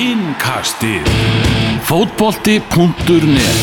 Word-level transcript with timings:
Innkastið. 0.00 1.04
Fótbolti.net 1.84 3.58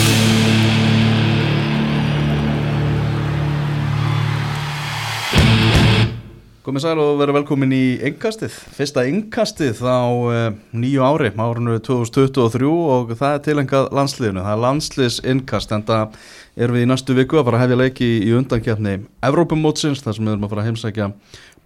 Komið 6.68 6.84
sæl 6.84 7.00
og 7.02 7.16
verið 7.18 7.40
velkomin 7.40 7.74
í 7.74 7.82
Innkastið, 8.06 8.54
fyrsta 8.76 9.08
Innkastið 9.10 9.82
á 9.82 10.06
uh, 10.06 10.54
nýju 10.78 11.02
ári, 11.08 11.34
árinu 11.34 11.80
2023 11.82 12.70
og 12.70 13.16
það 13.18 13.34
er 13.34 13.44
tilengað 13.48 13.90
landsliðinu, 13.98 14.46
það 14.46 14.54
er 14.54 14.64
landsliðs 14.68 15.20
Innkast, 15.26 15.74
en 15.74 15.88
það 15.90 16.20
erum 16.54 16.78
við 16.78 16.86
í 16.86 16.92
næstu 16.92 17.18
viku 17.18 17.42
að 17.42 17.48
fara 17.50 17.64
að 17.64 17.66
hefja 17.66 17.82
leiki 17.82 18.14
í 18.28 18.34
undankjafni 18.38 19.00
Evrópumótsins, 19.26 20.06
þar 20.06 20.20
sem 20.20 20.28
við 20.28 20.36
erum 20.36 20.46
að 20.46 20.54
fara 20.54 20.68
að 20.68 20.70
heimsækja 20.70 21.10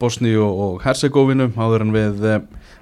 Bosníu 0.02 0.44
og 0.44 0.82
Herzegovinu, 0.82 1.52
áður 1.54 1.86
en 1.86 1.96
við 1.96 2.24
uh, 2.26 2.38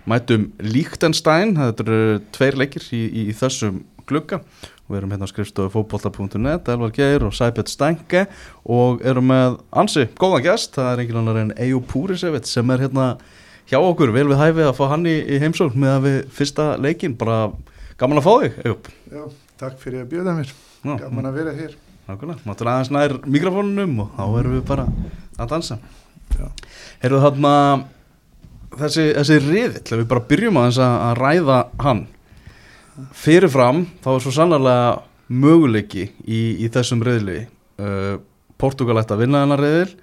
mætum 0.10 0.50
Líktenstein, 0.64 1.56
þetta 1.60 1.86
eru 1.86 2.20
tveir 2.36 2.58
leikir 2.60 2.86
í, 2.96 3.02
í, 3.06 3.24
í 3.32 3.36
þessum 3.36 3.82
glugga. 4.10 4.42
Og 4.88 4.94
við 4.94 5.00
erum 5.02 5.12
hérna 5.14 5.28
á 5.28 5.32
skrifstofu 5.32 5.70
fókbólta.net 5.76 6.72
Elvar 6.74 6.94
Geir 6.96 7.26
og 7.28 7.36
Sæbjörn 7.38 7.70
Stænke 7.70 8.24
og 8.66 9.04
erum 9.06 9.28
með 9.30 9.60
ansi 9.70 10.08
góða 10.18 10.40
gæst 10.48 10.80
það 10.80 10.90
er 10.94 11.04
engin 11.04 11.20
annar 11.22 11.42
en 11.44 11.52
Eyjú 11.62 11.84
Púrisevit 11.92 12.50
sem 12.50 12.74
er 12.74 12.88
hérna 12.88 13.12
hjá 13.70 13.78
okkur 13.78 14.16
vel 14.16 14.26
við 14.32 14.42
hæfið 14.42 14.72
að 14.72 14.80
fá 14.80 14.88
hann 14.96 15.06
í, 15.06 15.14
í 15.30 15.38
heimsókn 15.44 15.78
með 15.78 15.94
að 15.94 16.08
við 16.08 16.18
fyrsta 16.40 16.72
leikin, 16.82 17.14
bara 17.20 17.52
gaman 18.02 18.24
að 18.24 18.26
fá 18.26 18.34
þig 18.34 18.58
Eyjú. 18.64 18.80
Já, 19.14 19.24
takk 19.62 19.78
fyrir 19.84 20.08
að 20.08 20.12
bjóða 20.16 20.36
mér. 20.40 20.58
Já, 20.82 20.96
gaman 21.06 21.30
að 21.30 21.40
vera 21.44 21.56
hér. 21.60 21.78
Nákvæmlega, 22.10 22.42
máttur 22.50 22.72
aðeins 22.72 22.90
nær 22.96 23.18
mikrofónunum 23.30 24.00
og 24.08 24.14
þá 24.18 24.24
erum 24.40 24.58
við 24.58 24.64
bara 24.72 24.90
að 25.38 25.52
dansa 25.54 25.78
Heyrðu 27.00 27.22
þarna 27.24 27.54
þessi, 28.80 29.06
þessi 29.18 29.38
riðill, 29.46 30.00
við 30.02 30.08
bara 30.10 30.26
byrjum 30.30 30.60
að 30.62 30.82
að 30.86 31.14
ræða 31.20 31.60
hann. 31.84 32.04
Fyrirfram 33.16 33.86
þá 34.04 34.10
er 34.14 34.24
svo 34.26 34.34
sannarlega 34.36 34.90
möguleiki 35.30 36.10
í, 36.26 36.42
í 36.60 36.68
þessum 36.74 37.04
riðli. 37.06 37.44
Uh, 37.80 38.18
Portugal 38.60 39.00
ætti 39.00 39.16
að 39.16 39.24
vinna 39.24 39.44
þennan 39.46 39.62
riðil 39.62 39.94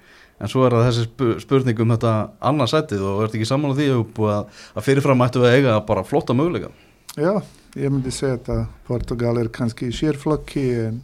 en 0.41 0.49
svo 0.51 0.63
er 0.65 0.73
það 0.73 0.87
þessi 0.87 1.05
spu- 1.07 1.35
spurning 1.41 1.81
um 1.83 1.93
þetta 1.93 2.13
annarsætið 2.49 3.03
og 3.05 3.19
er 3.21 3.27
þetta 3.29 3.39
ekki 3.39 3.49
saman 3.49 3.73
á 3.73 3.77
því 3.77 3.87
að, 3.93 4.57
að 4.77 4.85
fyrirfram 4.87 5.23
ættu 5.25 5.43
að 5.43 5.57
eiga 5.57 5.77
bara 5.85 6.05
flotta 6.05 6.35
möguleika? 6.37 6.71
Já, 7.17 7.33
ég 7.77 7.93
myndi 7.93 8.13
segja 8.13 8.37
að 8.53 8.63
Portugal 8.89 9.35
er 9.41 9.51
kannski 9.53 9.89
í 9.91 9.95
sérflokki 9.97 10.65
en 10.87 10.99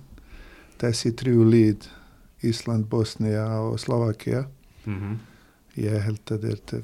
þessi 0.82 1.14
trjú 1.18 1.46
líð 1.50 1.88
Ísland, 2.44 2.90
Bosnia 2.92 3.46
og 3.64 3.78
Slovakia 3.82 4.44
mm 4.86 5.00
-hmm. 5.00 5.18
ég 5.84 6.04
held 6.04 6.32
að 6.32 6.48
þetta 6.50 6.82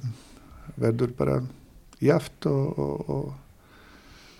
verður 0.75 1.13
bara 1.17 1.41
jaft 1.99 2.45
og, 2.45 2.79
og, 2.79 3.09
og 3.09 3.33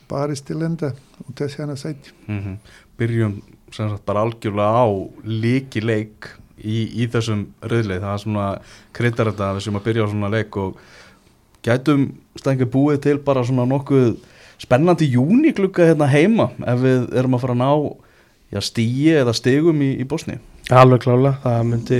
barist 0.09 0.45
til 0.45 0.61
enda 0.61 0.93
og 1.27 1.35
þessi 1.35 1.61
hana 1.61 1.75
sæti. 1.75 2.11
Mm 2.27 2.57
Byrjum 2.97 3.41
sem 3.71 3.89
sagt 3.89 4.05
bara 4.05 4.21
algjörlega 4.25 4.83
á 4.83 4.87
líki 5.23 5.81
leik 5.81 6.27
í, 6.57 7.03
í 7.03 7.07
þessum 7.07 7.45
riðli, 7.61 7.99
það 7.99 8.13
er 8.13 8.23
svona 8.23 8.47
kryddar 8.91 9.31
þetta 9.31 9.49
að 9.49 9.55
við 9.55 9.63
sem 9.63 9.80
að 9.80 9.85
byrja 9.85 10.03
á 10.03 10.11
svona 10.11 10.31
leik 10.33 10.57
og 10.57 10.80
gætum 11.63 12.05
stengið 12.39 12.71
búið 12.73 12.99
til 13.05 13.17
bara 13.23 13.45
svona 13.47 13.65
nokkuð 13.69 14.17
spennandi 14.59 15.07
júniklugga 15.13 15.87
hérna 15.87 16.09
heima 16.11 16.49
ef 16.67 16.83
við 16.83 17.07
erum 17.19 17.37
að 17.37 17.45
fara 17.45 17.55
að 17.55 17.63
ná 17.63 18.61
stíi 18.65 19.13
eða 19.21 19.35
stigum 19.37 19.81
í, 19.85 19.93
í 20.02 20.07
Bosni 20.09 20.39
Alveg 20.69 21.02
klálega, 21.05 21.39
það 21.43 21.63
myndi, 21.65 21.99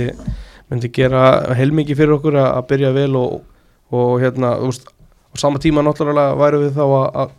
myndi 0.70 0.90
gera 0.94 1.24
heilmikið 1.58 1.98
fyrir 1.98 2.16
okkur 2.16 2.38
að, 2.38 2.48
að 2.54 2.66
byrja 2.70 2.90
vel 2.94 3.12
og, 3.18 3.38
og 3.96 4.10
hérna, 4.22 4.54
þú 4.60 4.70
veist, 4.70 4.90
á 5.30 5.34
sama 5.42 5.62
tíma 5.62 5.84
náttúrulega 5.86 6.36
væru 6.38 6.60
við 6.64 6.76
þá 6.76 6.84
að, 6.86 7.32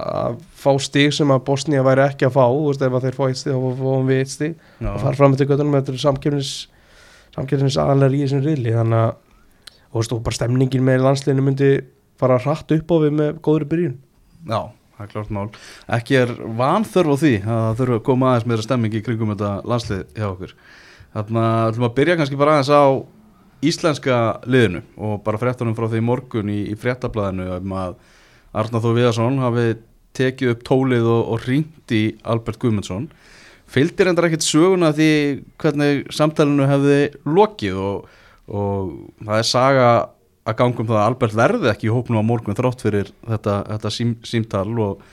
að, 0.00 0.36
fá 0.60 0.70
stig 0.82 1.14
sem 1.16 1.32
að 1.34 1.44
Bosnia 1.48 1.84
væri 1.86 2.04
ekki 2.06 2.28
að 2.28 2.36
fá, 2.36 2.44
þú 2.46 2.66
veist, 2.68 2.84
ef 2.86 2.98
þeir 3.06 3.18
fá 3.18 3.24
eitt 3.26 3.40
stig 3.42 3.56
þá 3.56 3.80
fáum 3.80 4.10
við 4.10 4.22
eitt 4.22 4.34
stig. 4.34 4.58
Og 4.84 5.00
fara 5.02 5.18
fram 5.18 5.34
með 5.34 5.42
til 5.42 5.48
göttunum 5.50 5.78
þetta 5.78 5.94
er 5.94 6.02
samkefnis, 6.04 6.52
samkefnis 7.36 7.78
aðalega 7.80 8.18
í 8.18 8.24
þessum 8.26 8.44
riðli, 8.46 8.74
þannig 8.76 9.06
að 9.06 9.16
þú 9.90 10.02
veist, 10.02 10.14
og 10.14 10.26
bara 10.26 10.38
stemningin 10.38 10.86
með 10.86 11.06
landsliðinu 11.06 11.46
myndi 11.46 11.70
fara 12.20 12.38
hratt 12.44 12.76
upp 12.76 12.94
á 12.94 12.96
við 13.02 13.16
með 13.16 13.40
góðri 13.42 13.70
byrjun. 13.70 13.96
Já, 14.46 14.60
það 14.94 15.06
er 15.06 15.10
klart 15.14 15.32
mál. 15.34 15.48
Ekki 15.96 16.20
er 16.20 16.34
vanþörf 16.60 17.16
á 17.18 17.22
því 17.24 17.32
að 17.40 17.70
þurfa 17.80 17.98
að 17.98 18.06
koma 18.06 18.30
aðeins 18.30 18.50
meira 18.52 18.66
stemming 18.66 18.94
í 18.94 19.02
kringum 19.06 19.32
þetta 19.32 19.54
landslið 19.66 20.04
hjá 20.14 20.28
okkur 20.28 20.54
Þannig 21.14 21.42
að 21.42 21.70
ætlum 21.70 21.88
að 21.88 21.96
byrja 21.98 22.16
kannski 22.20 22.38
bara 22.38 22.58
aðeins 22.58 22.70
á 22.70 22.84
íslenska 23.70 24.16
liðinu 24.48 24.82
og 24.96 25.20
bara 25.24 25.40
fréttunum 25.40 25.76
frá 25.76 25.88
því 25.90 26.02
morgun 26.06 26.52
í, 26.52 26.60
í 26.72 26.76
fréttablaðinu 26.78 27.48
um 27.58 27.74
að 27.76 27.96
Arnar 28.60 28.82
Þó 28.82 28.90
Viðarsson 28.96 29.40
hafi 29.42 29.66
tekið 30.16 30.54
upp 30.54 30.62
tólið 30.66 31.08
og, 31.10 31.20
og 31.34 31.44
ringt 31.46 31.94
í 31.94 32.04
Albert 32.26 32.60
Guðmundsson. 32.62 33.10
Fylgdir 33.70 34.10
endar 34.10 34.26
ekkert 34.26 34.46
söguna 34.46 34.90
því 34.94 35.10
hvernig 35.60 36.08
samtalenu 36.14 36.66
hefði 36.66 37.02
lokið 37.28 37.82
og, 37.84 38.08
og 38.50 38.96
það 39.20 39.36
er 39.36 39.46
saga 39.46 39.90
að 40.48 40.56
ganga 40.58 40.82
um 40.82 40.88
það 40.88 40.98
að 40.98 41.06
Albert 41.06 41.38
verði 41.38 41.70
ekki 41.70 41.90
í 41.90 41.94
hópnum 41.94 42.24
á 42.24 42.30
morgun 42.30 42.58
þrátt 42.58 42.82
fyrir 42.82 43.12
þetta, 43.28 43.60
þetta 43.68 43.92
sím, 43.94 44.16
símtal 44.26 44.66
og 44.82 45.04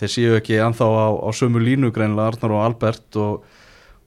þeir 0.00 0.12
séu 0.12 0.38
ekki 0.38 0.60
anþá 0.62 0.88
á, 0.88 1.08
á 1.20 1.30
sömu 1.36 1.60
línu 1.60 1.92
greinlega 1.92 2.32
Arnar 2.32 2.56
og 2.56 2.64
Albert 2.64 3.20
og, 3.20 3.44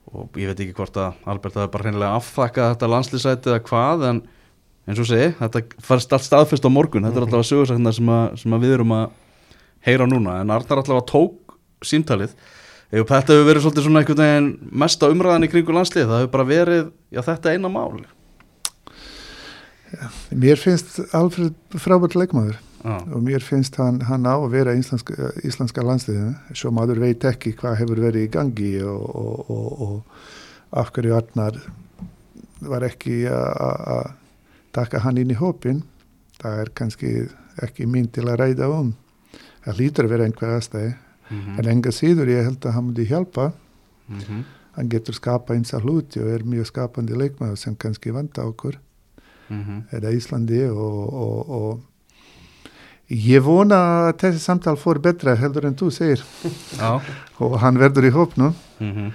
og 0.10 0.38
ég 0.40 0.50
veit 0.50 0.62
ekki 0.64 0.76
hvort 0.78 0.98
að 0.98 1.18
Albert 1.30 1.58
hafi 1.60 1.72
bara 1.74 1.86
hreinlega 1.86 2.18
afþakkað 2.18 2.72
þetta 2.74 2.92
landslýsæti 2.94 3.52
eða 3.52 3.64
hvað 3.68 4.06
en 4.10 4.22
eins 4.90 5.02
og 5.04 5.10
segi, 5.10 5.34
þetta 5.38 5.62
farst 5.86 6.14
allt 6.16 6.26
staðfest 6.26 6.66
á 6.66 6.70
morgun, 6.74 7.06
þetta 7.06 7.26
er 7.28 7.46
sögursaknar 7.46 7.94
sem, 7.94 8.10
að, 8.10 8.40
sem 8.42 8.56
að 8.56 8.64
við 8.66 8.78
erum 8.80 8.96
að 8.98 9.12
heyra 9.86 10.08
núna. 10.10 10.40
En 10.42 10.54
Arnar 10.54 10.82
allavega 10.82 11.06
tók 11.12 11.58
símtalið. 11.86 12.34
Ef 12.90 13.06
þetta 13.06 13.36
hefur 13.36 13.46
verið 13.52 13.66
svolítið 13.66 13.86
svona 13.86 14.02
einhvern 14.02 14.24
veginn 14.24 14.48
mesta 14.82 15.12
umræðan 15.14 15.46
í 15.46 15.52
kringu 15.52 15.76
landslið, 15.76 16.08
það 16.10 16.24
hefur 16.24 16.32
bara 16.34 16.48
verið 16.50 16.88
já, 17.14 17.22
þetta 17.28 17.54
eina 17.54 17.70
mál. 17.70 18.00
Mér 20.34 20.58
finnst 20.62 20.98
Alfred 21.18 21.78
frábært 21.78 22.18
leikmaður 22.18 22.58
og 22.84 23.20
mér 23.26 23.44
finnst 23.44 23.76
hann, 23.76 24.02
hann 24.08 24.28
á 24.30 24.40
að 24.40 24.52
vera 24.54 24.76
íslenska, 24.78 25.34
íslenska 25.44 25.84
landsliðinu 25.84 26.56
svo 26.56 26.72
maður 26.72 27.02
veit 27.04 27.26
ekki 27.28 27.54
hvað 27.60 27.80
hefur 27.82 28.00
verið 28.06 28.28
í 28.28 28.32
gangi 28.32 28.72
og, 28.88 29.04
og, 29.16 29.50
og, 29.52 29.82
og 29.82 30.80
af 30.80 30.92
hverju 30.96 31.16
Arnar 31.18 31.60
var 32.62 32.86
ekki 32.88 33.24
að 33.28 34.14
taka 34.76 35.02
hann 35.04 35.18
inn 35.18 35.34
í 35.34 35.40
hópin 35.40 35.84
það 36.40 36.64
er 36.64 36.72
kannski 36.76 37.14
ekki 37.64 37.88
mín 37.90 38.08
til 38.12 38.28
að 38.30 38.40
ræða 38.44 38.70
um. 38.80 38.94
Það 39.66 39.80
lítur 39.82 40.08
að 40.08 40.14
vera 40.14 40.28
einhver 40.28 40.56
aðstæði 40.56 40.92
mm 41.30 41.60
en 41.62 41.68
enga 41.70 41.92
síður 41.94 42.32
ég 42.32 42.48
held 42.48 42.66
að 42.66 42.74
hann 42.74 42.86
myndi 42.88 43.06
hjálpa. 43.06 43.52
-hmm. 44.10 44.44
hann 44.76 44.90
getur 44.90 45.14
skapa 45.14 45.54
eins 45.54 45.74
að 45.74 45.84
hluti 45.84 46.20
og 46.20 46.30
er 46.30 46.44
mjög 46.44 46.66
skapandi 46.66 47.14
leikmaður 47.14 47.58
sem 47.58 47.76
kannski 47.76 48.12
vanda 48.12 48.46
okkur. 48.46 48.80
Mm 49.50 49.84
eða 49.92 50.12
Íslandi 50.12 50.64
og, 50.70 51.14
og, 51.14 51.50
og 51.50 51.80
ég 53.10 53.42
vona 53.42 53.78
að 54.10 54.12
þessi 54.22 54.40
samtal 54.44 54.76
fór 54.78 55.00
betra 55.02 55.36
heldur 55.40 55.66
en 55.66 55.76
þú 55.80 55.90
segir 55.94 56.22
Já 56.78 57.00
og 57.40 57.56
hann 57.64 57.78
verður 57.80 58.06
í 58.10 58.12
hópnum 58.14 58.54
mm 58.80 58.92
-hmm. 58.94 59.12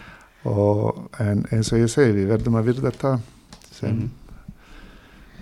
og 0.49 1.09
en 1.21 1.45
eins 1.53 1.73
og 1.73 1.79
ég 1.79 1.89
segi 1.93 2.13
við 2.17 2.29
verðum 2.33 2.57
að 2.59 2.65
virða 2.73 2.91
það 2.91 3.19
sem, 3.71 3.91
Mhm. 3.91 4.11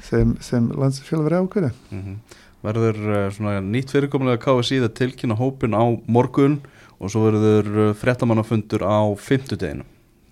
sem, 0.03 0.37
sem 0.41 0.69
landsfjálfur 0.71 1.33
ákveða 1.41 1.71
Mhm. 1.91 2.17
Verður 2.63 2.97
uh, 3.27 3.31
svona 3.35 3.61
nýtt 3.61 3.91
fyrirkomulega 3.91 4.39
KSI 4.39 4.81
það 4.81 4.95
tilkynna 4.95 5.35
hópin 5.37 5.75
á 5.75 5.83
morgun 6.07 6.61
og 7.01 7.11
svo 7.11 7.25
verður 7.31 7.67
uh, 7.91 7.95
fréttamannafundur 7.95 8.83
á 8.87 9.03
fimmtudeginu 9.19 9.83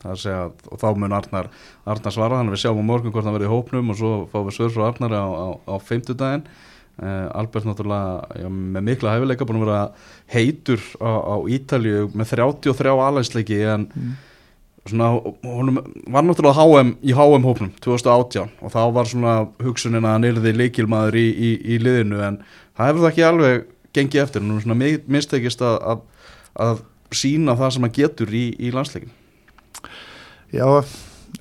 það 0.02 0.12
að 0.12 0.16
segja, 0.22 0.50
og 0.70 0.78
þá 0.78 0.96
mun 0.96 1.12
Arnar, 1.12 1.48
Arnar 1.86 2.12
svara, 2.12 2.36
þannig 2.38 2.52
að 2.52 2.56
við 2.56 2.62
sjáum 2.64 2.78
á 2.80 2.90
morgun 2.90 3.12
hvort 3.12 3.24
hann 3.24 3.34
verður 3.34 3.50
í 3.50 3.54
hópnum 3.54 3.90
og 3.90 3.96
svo 3.96 4.28
fáum 4.32 4.46
við 4.46 4.56
svör 4.56 4.70
frá 4.70 4.86
Arnar 4.88 5.10
á, 5.10 5.26
á, 5.26 5.46
á 5.66 5.74
fimmtudegin 5.82 6.42
uh, 7.02 7.28
Albert 7.40 7.64
náttúrulega 7.68 8.40
já, 8.44 8.48
með 8.48 8.86
mikla 8.90 9.14
hæfileika 9.16 9.46
búin 9.48 9.60
að 9.60 9.66
vera 9.66 9.82
heitur 10.34 10.82
á, 11.00 11.10
á 11.10 11.36
Ítalju 11.56 12.10
með 12.14 12.34
33 12.36 12.96
alhansleiki 13.06 13.60
en 13.74 13.88
Mm. 13.90 14.16
svona, 14.88 15.08
honum 15.44 15.76
var 16.08 16.24
náttúrulega 16.24 16.56
HM, 16.64 16.94
í 17.04 17.12
HM 17.12 17.44
hópnum 17.44 17.72
2018 17.84 18.48
og 18.64 18.72
þá 18.72 18.78
var 18.96 19.04
svona 19.10 19.34
hugsunin 19.60 20.06
að 20.08 20.14
hann 20.16 20.24
yrði 20.30 20.54
leikilmaður 20.56 21.18
í, 21.20 21.26
í, 21.28 21.50
í 21.74 21.78
liðinu 21.84 22.22
en 22.24 22.38
það 22.78 22.88
hefur 22.88 23.02
það 23.04 23.10
ekki 23.10 23.26
alveg 23.28 23.66
gengið 23.92 24.22
eftir, 24.22 24.40
hann 24.46 24.56
er 24.56 24.64
svona 24.64 24.78
mi- 24.80 25.02
mistekist 25.18 25.60
að, 25.66 25.76
að, 25.92 26.00
að 26.64 26.80
sína 27.12 27.56
það 27.60 27.74
sem 27.76 27.84
hann 27.88 27.94
getur 27.98 28.32
í, 28.32 28.44
í 28.56 28.72
landsleikin 28.72 29.12
já, 30.56 30.64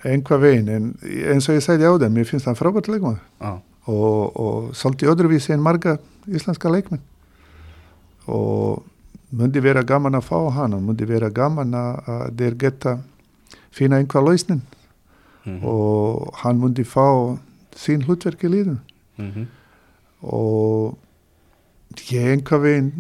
einhvað 0.04 0.44
veginn 0.44 0.70
en 0.76 0.90
eins 1.34 1.48
og 1.50 1.56
ég 1.58 1.64
segði 1.66 1.88
á 1.90 1.94
þeim, 1.96 2.14
mér 2.20 2.28
finnst 2.30 2.46
hann 2.50 2.58
frábært 2.60 2.90
leikmaður. 2.92 3.24
Já, 3.40 3.52
og, 3.88 4.40
og 4.40 4.72
svolítið 4.76 5.14
öðruvísi 5.14 5.54
en 5.54 5.64
marga 5.64 5.98
íslenska 6.28 6.72
leikmenn. 6.72 7.02
Og 8.30 8.84
myndi 9.32 9.62
vera 9.62 9.84
gaman 9.84 10.18
að 10.18 10.28
fá 10.30 10.38
hann 10.58 10.74
og 10.74 10.84
myndi 10.84 11.06
vera 11.10 11.30
gaman 11.30 11.74
að, 11.74 12.10
að 12.10 12.26
þeir 12.42 12.60
geta 12.66 12.98
finna 13.72 14.02
einhvað 14.02 14.30
lausnin. 14.30 14.62
Mm 15.46 15.64
og 15.64 16.34
hann 16.44 16.60
myndi 16.60 16.84
fá 16.84 17.38
sín 17.80 18.04
hlutverk 18.04 18.44
í 18.44 18.50
líðum 18.52 18.80
-hmm. 19.18 19.46
og 20.22 20.98
ég 22.12 22.32
einhvað 22.34 22.62
veginn 22.62 22.92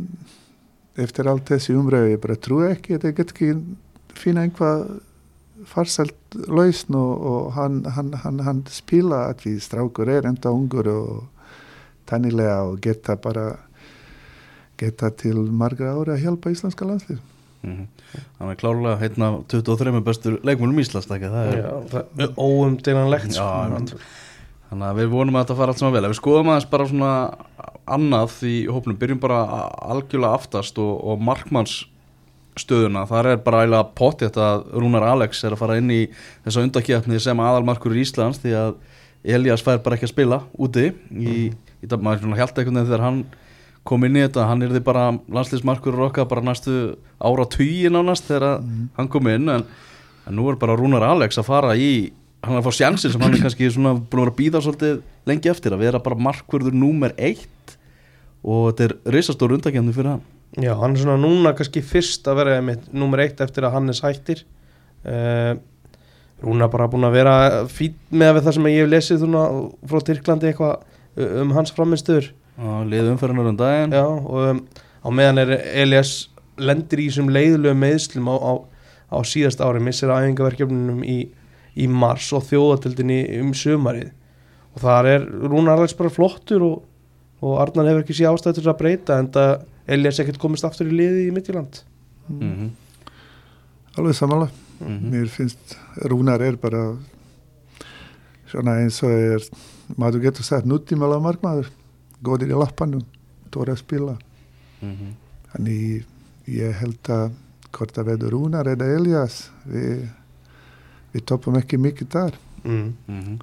eftir 0.96 1.28
allt 1.28 1.50
þessi 1.50 1.76
umræðu, 1.76 2.12
ég 2.12 2.22
bara 2.22 2.36
trúi 2.36 2.72
ekki 2.72 2.96
að 2.96 3.06
ég 3.10 3.16
get 3.16 3.32
ekki 3.32 3.54
finna 4.16 4.44
einhvað 4.44 5.02
farsælt 5.68 6.38
lausn 6.48 6.96
og, 6.96 7.26
og 7.32 7.54
hann, 7.58 7.82
hann, 7.96 8.14
hann, 8.24 8.40
hann 8.46 8.62
spila 8.72 9.26
að 9.30 9.48
við 9.48 9.60
strákur 9.66 10.12
er 10.12 10.30
enda 10.30 10.54
ungur 10.54 10.88
og 10.92 11.50
tannilega 12.10 12.62
og 12.70 12.80
geta 12.84 13.18
bara 13.20 13.52
geta 14.80 15.12
til 15.12 15.42
margra 15.52 15.94
ára 15.98 16.16
að 16.16 16.24
hjálpa 16.26 16.54
íslenska 16.56 16.88
landslið 16.88 17.20
mm 17.64 17.88
Hann 18.40 18.50
er 18.50 18.56
klárlega 18.58 18.98
heitna 18.98 19.28
23 19.52 20.02
bestur 20.02 20.40
leikmúlum 20.48 20.80
ekki, 20.80 21.30
það. 21.30 21.50
Er 21.54 22.24
er 22.24 22.32
óumdýranlegt 22.34 23.36
Já, 23.36 23.70
sko. 23.86 24.00
Þannig 24.70 24.88
að 24.88 25.00
við 25.02 25.08
vonum 25.14 25.36
að 25.36 25.44
þetta 25.44 25.58
fara 25.60 25.74
allt 25.74 25.82
saman 25.82 25.94
vel. 25.94 26.04
Ef 26.06 26.12
við 26.14 26.20
skoðum 26.20 26.50
aðeins 26.50 26.70
bara 26.70 26.88
svona 26.90 27.12
annað 27.90 28.36
í 28.46 28.56
hópnum, 28.70 28.98
byrjum 29.02 29.22
bara 29.22 29.40
algjörlega 29.82 30.38
aftast 30.38 30.78
og, 30.82 30.92
og 31.10 31.22
markmanns 31.22 31.80
stöðuna, 32.62 33.06
þar 33.10 33.32
er 33.34 33.42
bara 33.44 33.64
eiginlega 33.64 33.90
pottið 33.98 34.40
að 34.44 34.64
Rúnar 34.76 35.06
Alex 35.10 35.44
er 35.44 35.56
að 35.56 35.62
fara 35.64 35.78
inn 35.80 35.92
í 35.94 36.00
þessa 36.46 36.64
undakjöfni 36.66 37.20
sem 37.24 37.44
aðalmarkur 37.44 37.96
í 37.96 38.04
Íslands 38.04 38.42
því 38.44 38.56
að 38.60 38.74
Elias 39.36 39.64
fær 39.66 39.82
bara 39.84 39.98
ekki 39.98 40.08
að 40.08 40.14
spila 40.14 40.42
úti 40.56 40.90
í, 41.12 41.50
í 41.50 41.90
dag, 41.90 42.00
maður 42.04 42.38
hjálta 42.40 42.62
einhvern 42.62 42.80
veginn 42.80 42.90
þegar 42.92 43.06
hann 43.08 43.22
kom 43.88 44.06
inn 44.06 44.20
í 44.20 44.24
þetta, 44.24 44.46
hann 44.48 44.64
er 44.64 44.74
því 44.76 44.84
bara 44.86 45.06
landslýsmarkur 45.32 46.00
okkar 46.10 46.28
bara 46.30 46.46
næstu 46.46 46.76
ára 47.18 47.48
tugi 47.50 47.92
nánast 47.92 48.28
þegar 48.30 48.62
hann 48.98 49.12
kom 49.12 49.28
inn 49.32 49.50
en, 49.52 49.66
en 50.28 50.38
nú 50.38 50.48
er 50.52 50.60
bara 50.62 50.78
Rúnar 50.80 51.06
Alex 51.08 51.42
að 51.42 51.50
fara 51.50 51.76
í 51.76 51.92
hann 52.46 52.56
er 52.56 52.62
að 52.62 52.70
fá 52.70 52.78
sjansin 52.80 53.14
sem 53.14 53.24
hann 53.24 53.36
er 53.36 53.44
kannski 53.44 53.70
svona 53.74 53.96
búin 54.00 54.30
að 54.30 54.38
býða 54.38 54.62
svolítið 54.64 55.02
lengi 55.28 55.52
eftir 55.52 55.76
að 55.76 55.84
vera 55.84 56.04
bara 56.04 56.20
markverður 56.30 56.76
númer 56.76 57.16
eitt. 57.20 57.48
Og 58.40 58.70
þetta 58.70 58.86
er 58.86 59.16
reisastór 59.18 59.58
undakefni 59.58 59.92
fyrir 59.96 60.14
hann 60.14 60.28
Já, 60.60 60.74
hann 60.76 60.96
er 60.96 61.00
svona 61.04 61.20
núna 61.22 61.54
kannski 61.56 61.82
fyrst 61.86 62.28
að 62.28 62.42
vera 62.42 62.60
með 62.66 62.90
nummer 62.92 63.22
eitt 63.24 63.40
eftir 63.44 63.64
að 63.68 63.78
Hannes 63.78 64.02
hættir. 64.04 64.44
Uh, 65.08 65.56
Rúna 66.44 66.70
bara 66.72 66.88
búin 66.88 67.08
að 67.08 67.18
vera 67.18 67.36
fín 67.68 67.96
með 68.16 68.42
það 68.46 68.54
sem 68.56 68.68
ég 68.72 68.86
hef 68.86 68.92
lesið 68.94 69.24
frá 69.92 70.04
Tyrklandi 70.08 70.50
eitthvað 70.50 71.34
um 71.42 71.52
hans 71.52 71.74
framistuður 71.76 72.30
og 72.60 72.86
liði 72.92 73.12
umferðinar 73.14 73.50
um 73.52 73.58
daginn. 73.60 73.96
Já, 73.96 74.06
og 74.08 74.46
um, 74.54 74.62
á 75.04 75.10
meðan 75.16 75.44
er 75.44 75.52
Elias 75.84 76.14
lendir 76.60 77.04
í 77.04 77.10
þessum 77.10 77.32
leiðulegu 77.32 77.80
meðslum 77.80 78.30
á, 78.32 78.36
á, 78.40 78.54
á 79.16 79.18
síðast 79.28 79.64
ári 79.64 79.84
missir 79.84 80.12
æfingaverkefnunum 80.12 81.04
í, 81.08 81.20
í 81.76 81.88
mars 81.92 82.30
og 82.36 82.46
þjóðatildinni 82.48 83.20
um 83.40 83.52
sömarið 83.56 84.12
og 84.76 84.84
þar 84.84 85.12
er 85.12 85.28
Rúna 85.28 85.76
Arlegs 85.76 85.96
bara 85.98 86.12
flottur 86.14 86.66
og, 86.68 86.82
og 87.44 87.60
Arnar 87.64 87.90
hefur 87.90 88.04
ekki 88.04 88.20
sé 88.20 88.28
ástæð 88.30 88.60
til 88.60 88.68
að 88.68 88.80
breyta 88.82 89.20
en 89.20 89.32
það 89.36 89.54
Elias 89.90 90.20
ekkert 90.22 90.40
komist 90.42 90.66
aftur 90.68 90.88
í 90.90 90.96
liði 90.96 91.28
í 91.28 91.34
Midtjylland 91.36 91.82
mm 92.30 92.40
-hmm. 92.42 92.70
alveg 93.98 94.16
samanlega 94.16 94.52
Mhm. 94.80 95.10
mér 95.12 95.28
finnst 95.28 95.76
Rúnar 96.08 96.40
er 96.42 96.56
bara 96.56 96.96
svona 98.48 98.78
eins 98.80 99.02
og 99.04 99.12
er 99.12 99.44
maður 99.98 100.22
getur 100.24 100.44
sagt 100.48 100.66
nútímalega 100.66 101.20
markmaður 101.22 101.68
góðir 102.24 102.52
í 102.54 102.60
lappanum, 102.60 103.04
tóra 103.52 103.74
að 103.74 103.78
spila 103.84 104.18
Mhm. 104.82 105.14
þannig 105.52 106.06
ég 106.48 106.74
held 106.80 107.04
að 107.04 107.32
hvort 107.74 107.98
að 107.98 108.06
veður 108.06 108.32
Rúnar 108.32 108.66
eða 108.68 108.96
Elias 108.96 109.50
við, 109.68 110.08
við 111.14 111.26
toppum 111.26 111.56
ekki 111.60 111.78
mikið 111.78 112.08
þar 112.10 112.34
mm. 112.64 112.94
Mhm. 113.08 113.40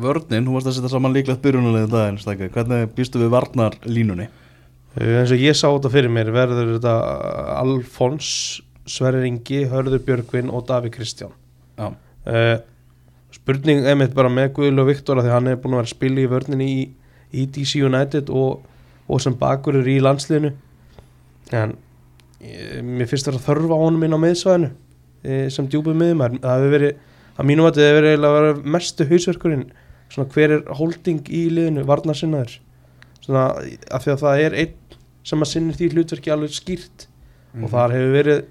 Þarna 0.00 0.14
vörnin, 0.14 0.46
hún 0.48 0.56
varst 0.56 0.68
að 0.70 0.76
setja 0.78 0.90
saman 0.94 1.12
líklegt 1.12 1.42
byrjunarlegin 1.44 1.90
daginn, 1.92 2.18
stækka. 2.20 2.48
hvernig 2.54 2.92
býstu 2.96 3.20
við 3.20 3.32
varnarlínunni? 3.34 4.28
Uh, 4.96 5.20
eins 5.20 5.30
og 5.30 5.38
ég 5.38 5.54
sá 5.54 5.68
þetta 5.68 5.90
fyrir 5.92 6.10
mér 6.10 6.30
verður 6.32 6.78
þetta 6.78 6.94
Alfons 7.60 8.62
Sverrir 8.88 9.26
Ingi, 9.28 9.66
Hörður 9.68 10.00
Björgvin 10.06 10.50
og 10.50 10.64
Daví 10.66 10.90
Kristján 10.90 11.34
Já, 11.76 11.92
uh, 11.92 12.56
spurning 13.30 13.84
einmitt 13.86 14.14
bara 14.16 14.30
með 14.32 14.54
Guðlu 14.56 14.82
og 14.82 14.88
Viktor 14.88 15.20
því 15.20 15.34
hann 15.34 15.50
er 15.50 15.60
búin 15.60 15.76
að 15.76 15.82
vera 15.82 15.90
að 15.90 15.92
spila 15.92 16.22
í 16.22 16.30
vörninni 16.32 16.70
í, 16.70 16.80
í 17.36 17.44
DC 17.46 17.84
United 17.84 18.32
og, 18.32 18.64
og 19.06 19.20
sem 19.20 19.36
bakurur 19.36 19.86
í 19.86 19.98
landsliðinu 20.00 20.54
en 21.52 21.76
ég, 22.40 22.80
mér 22.80 23.10
finnst 23.10 23.28
þetta 23.28 23.44
þörfa 23.44 23.76
á 23.76 23.82
honum 23.84 24.08
inn 24.08 24.16
á 24.16 24.24
miðsvæðinu 24.24 24.72
e, 25.22 25.44
sem 25.52 25.68
djúpið 25.68 26.00
miðumar 26.02 26.40
það 26.40 26.56
hefur 26.56 26.74
verið, 26.78 27.06
að 27.36 27.52
mínum 27.52 27.68
að 27.68 27.78
þetta 27.78 27.92
hefur 27.92 28.08
verið 28.08 28.64
mestu 28.78 29.08
hausverkurinn 29.12 29.68
svona 30.10 30.28
hver 30.34 30.50
er 30.58 30.62
holding 30.74 31.22
í 31.30 31.44
liðinu, 31.54 31.84
varnarsinnaður 31.88 32.58
svona 33.24 33.44
af 33.94 34.04
því 34.04 34.12
að 34.14 34.22
það 34.24 34.44
er 34.46 34.56
einn 34.64 34.76
sem 35.24 35.42
að 35.44 35.50
sinni 35.52 35.74
því 35.76 35.90
hlutverki 35.94 36.32
alveg 36.34 36.54
skýrt 36.56 37.06
Mhm. 37.52 37.64
og 37.64 37.70
þar 37.72 37.90
hefur 37.96 38.12
verið 38.14 38.44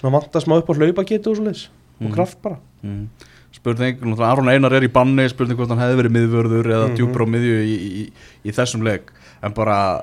svona 0.00 0.12
vanta 0.20 0.40
smá 0.40 0.56
upp 0.58 0.70
á 0.72 0.74
hlaupa 0.74 1.04
getu 1.04 1.30
og 1.30 1.36
svoleiðis 1.36 1.66
Mhm. 2.00 2.06
og 2.08 2.14
kraft 2.16 2.42
bara 2.42 2.56
mm. 2.82 3.08
spurning, 3.52 3.98
Aron 4.20 4.48
Einar 4.48 4.72
er 4.72 4.80
í 4.88 4.92
banni 4.92 5.28
spurning 5.28 5.56
hvort 5.58 5.68
hann 5.68 5.78
hefði 5.78 6.00
verið 6.00 6.16
miðvörður 6.16 6.66
eða 6.72 6.88
Mhm. 6.88 6.96
djúpur 6.96 7.22
á 7.22 7.26
miðju 7.28 7.58
í, 7.62 7.76
í, 7.76 7.90
í, 8.02 8.12
í 8.48 8.50
þessum 8.52 8.82
leik 8.82 9.12
en 9.42 9.52
bara, 9.52 10.02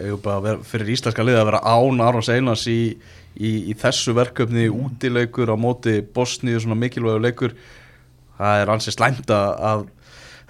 eigum 0.00 0.22
bara 0.22 0.56
fyrir 0.62 0.88
íslenska 0.94 1.22
liða 1.26 1.42
að 1.42 1.50
vera 1.50 1.60
án 1.64 2.00
Aron 2.00 2.22
Einars 2.22 2.66
í, 2.68 2.96
í, 3.38 3.70
í 3.70 3.74
þessu 3.74 4.14
verkefni 4.14 4.68
útileikur 4.70 5.50
á 5.50 5.56
móti 5.58 6.00
Bosníu, 6.02 6.58
svona 6.60 6.78
mikilvægur 6.78 7.20
leikur 7.20 7.52
það 8.38 8.62
er 8.62 8.66
ansið 8.72 8.96
slæmt 8.96 9.26
að 9.26 9.86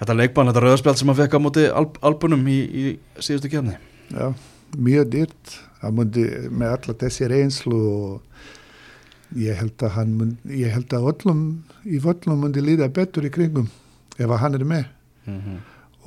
þetta 0.01 0.17
leikbann, 0.17 0.51
þetta 0.51 0.65
rauðarspjald 0.65 1.01
sem 1.01 1.11
hann 1.13 1.21
fekk 1.21 1.37
á 1.37 1.39
móti 1.39 1.67
alb, 1.69 1.97
albunum 2.01 2.47
í, 2.49 2.59
í 2.67 2.83
síðustu 3.21 3.51
kefni 3.53 3.77
Já, 4.11 4.33
mjög 4.77 5.11
dyrt 5.13 5.59
hann 5.81 5.97
mundi 5.97 6.25
með 6.49 6.75
alla 6.75 6.97
þessi 7.05 7.29
reynslu 7.31 7.79
og 7.91 9.37
ég 9.39 9.57
held 9.57 9.83
að 9.85 9.93
hann 9.95 10.15
mun, 10.17 10.33
ég 10.51 10.73
held 10.73 10.93
að 10.93 11.07
öllum 11.13 11.43
í 11.87 11.99
völlum 12.03 12.41
mundi 12.43 12.63
líða 12.63 12.89
betur 12.93 13.25
í 13.27 13.31
kringum 13.33 13.69
ef 14.17 14.27
að 14.27 14.41
hann 14.43 14.57
er 14.57 14.65
með. 14.67 14.85
Mm 15.25 15.39
-hmm. 15.41 15.57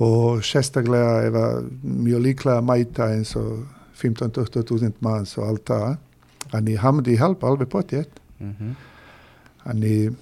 og 0.05 0.43
sérstaklega 0.43 1.23
ef 1.27 1.35
að 1.39 1.69
mjög 1.83 2.21
líklega 2.21 2.61
mæta 2.61 3.09
eins 3.15 3.35
og 3.35 3.65
15-20.000 3.95 4.91
manns 4.99 5.37
og 5.37 5.47
allt 5.47 5.65
það. 5.65 5.97
Hann 6.51 6.95
mundi 6.95 7.17
hjálpa 7.17 7.47
alveg 7.47 7.69
potið 7.69 8.05
Mm 8.39 8.55
-hmm. 8.59 8.73
þannig 9.63 10.15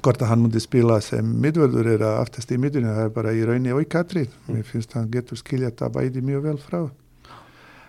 hvort 0.00 0.22
að 0.24 0.30
hann 0.32 0.40
mundi 0.46 0.60
spila 0.62 0.96
sem 1.04 1.26
miðvörður 1.42 1.90
er 1.94 2.02
að 2.08 2.20
aftast 2.22 2.50
í 2.54 2.58
miðunni 2.58 2.88
það 2.88 3.04
er 3.04 3.12
bara 3.14 3.32
í 3.36 3.42
raunni 3.46 3.72
og 3.76 3.82
í 3.84 3.88
katrið 3.92 4.32
mér 4.48 4.64
finnst 4.66 4.94
hann 4.96 5.10
getur 5.12 5.36
skilja 5.38 5.68
þetta 5.70 5.90
bæði 5.94 6.22
mjög 6.24 6.42
vel 6.48 6.56
frá. 6.62 6.80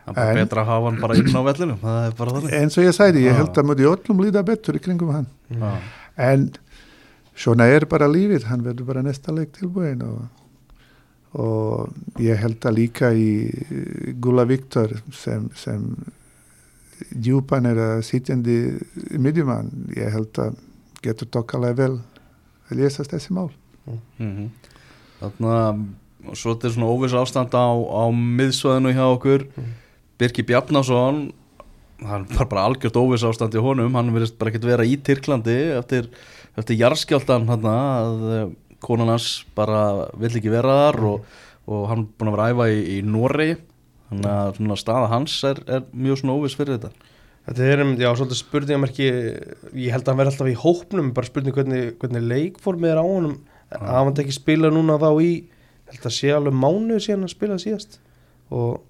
Það 0.04 0.12
er 0.12 0.18
bara 0.18 0.30
En- 0.34 0.40
betra 0.44 0.62
að 0.66 0.68
hafa 0.74 0.90
hann 0.92 1.00
bara 1.02 1.16
inn 1.16 1.32
á 1.32 1.42
vellinu 1.48 1.78
það 1.80 2.00
er 2.10 2.16
bara 2.20 2.32
þannig. 2.36 2.54
Eins 2.60 2.78
og 2.78 2.84
ég 2.84 2.96
sagði, 2.98 3.24
ég 3.24 3.32
Já. 3.32 3.38
held 3.40 3.58
að 3.62 3.68
mundi 3.70 3.88
öllum 3.88 4.20
líða 4.26 4.44
betur 4.46 4.76
í 4.76 4.82
kringum 4.84 5.14
hann. 5.16 5.28
Já. 5.50 5.72
en 6.18 6.50
svona 7.36 7.66
er 7.72 7.86
bara 7.90 8.06
lífið 8.12 8.44
hann 8.52 8.62
verður 8.68 8.86
bara 8.92 9.02
næsta 9.02 9.32
leik 9.34 9.54
tilbúin 9.56 10.04
og, 10.06 10.28
og 11.40 12.20
ég 12.22 12.38
held 12.38 12.60
að 12.68 12.76
líka 12.78 13.10
í 13.16 14.14
Gula 14.22 14.44
Viktor 14.46 14.92
sem, 15.12 15.48
sem 15.56 15.88
djúpan 17.16 17.66
er 17.72 17.80
að 17.82 18.04
sitjandi 18.06 18.58
midjumann, 19.18 19.72
ég 19.98 20.12
held 20.14 20.38
að 20.44 20.60
getur 21.04 21.30
tokkalega 21.34 21.80
vel 21.82 21.94
að 22.70 22.80
lesa 22.80 23.06
þessi 23.08 23.36
mál. 23.36 23.50
Mm. 24.18 24.50
Þannig 25.20 25.54
að 25.60 26.36
svo 26.40 26.54
þetta 26.54 26.70
er 26.70 26.76
svona 26.78 26.92
óviss 26.92 27.16
ástand 27.20 27.56
á, 27.56 27.68
á 27.68 28.04
miðsvæðinu 28.12 28.94
hjá 28.96 29.06
okkur. 29.10 29.48
Birki 30.22 30.46
Bjarnason 30.48 31.26
hann 32.04 32.26
var 32.34 32.50
bara 32.52 32.66
algjört 32.68 33.00
óviss 33.00 33.26
ástand 33.28 33.56
í 33.56 33.64
honum. 33.64 33.96
Hann 33.98 34.12
verðist 34.16 34.38
bara 34.40 34.52
ekkert 34.52 34.68
vera 34.68 34.88
í 34.88 34.98
Tyrklandi 35.00 35.58
eftir, 35.78 36.10
eftir 36.60 36.80
jarðskjáltan 36.80 37.48
hann 37.52 37.68
að 37.70 38.26
eh, 38.34 38.46
konan 38.84 39.14
hans 39.14 39.44
bara 39.56 40.10
vill 40.20 40.34
ekki 40.34 40.52
vera 40.52 40.76
þar 40.88 41.00
og, 41.12 41.30
og 41.72 41.86
hann 41.92 42.08
búin 42.08 42.32
að 42.32 42.38
vera 42.38 42.48
að 42.50 42.56
æfa 42.56 42.68
í, 42.74 42.82
í 42.98 43.00
Nóri 43.08 43.50
þannig 44.10 44.30
að 44.34 44.60
svona 44.60 44.80
staða 44.80 45.10
hans 45.14 45.38
er, 45.48 45.62
er 45.68 45.86
mjög 45.96 46.22
svona 46.22 46.38
óviss 46.38 46.58
fyrir 46.60 46.78
þetta 46.78 47.12
Þetta 47.44 47.66
er, 47.68 47.82
um, 47.84 47.96
já, 48.00 48.08
svolítið 48.16 48.40
spurningamerki. 48.40 49.10
Ég 49.76 49.92
held 49.92 50.06
að 50.06 50.14
hann 50.14 50.22
verði 50.22 50.32
alltaf 50.32 50.52
í 50.54 50.60
hópnum 50.62 51.12
bara 51.16 51.28
spurning 51.28 51.58
hvernig, 51.58 51.90
hvernig 52.00 52.24
leikformið 52.30 52.94
er 52.94 53.02
á 53.04 53.06
honum. 53.06 53.36
Að 53.74 53.92
hann 53.98 54.16
ekki 54.24 54.36
spila 54.36 54.72
núna 54.72 54.96
þá 55.02 55.10
í 55.20 55.32
held 55.92 56.08
að 56.08 56.16
sé 56.16 56.32
alveg 56.34 56.56
mánuð 56.56 57.02
síðan 57.04 57.28
að 57.28 57.34
spila 57.34 57.60
síðast. 57.62 58.00
Og 58.54 58.82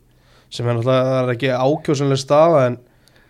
sem 0.54 0.68
er 0.68 0.78
náttúrulega 0.78 1.22
er 1.24 1.32
ekki 1.34 1.50
ákjósanlega 1.54 2.22
staða 2.22 2.62
en, 2.68 2.78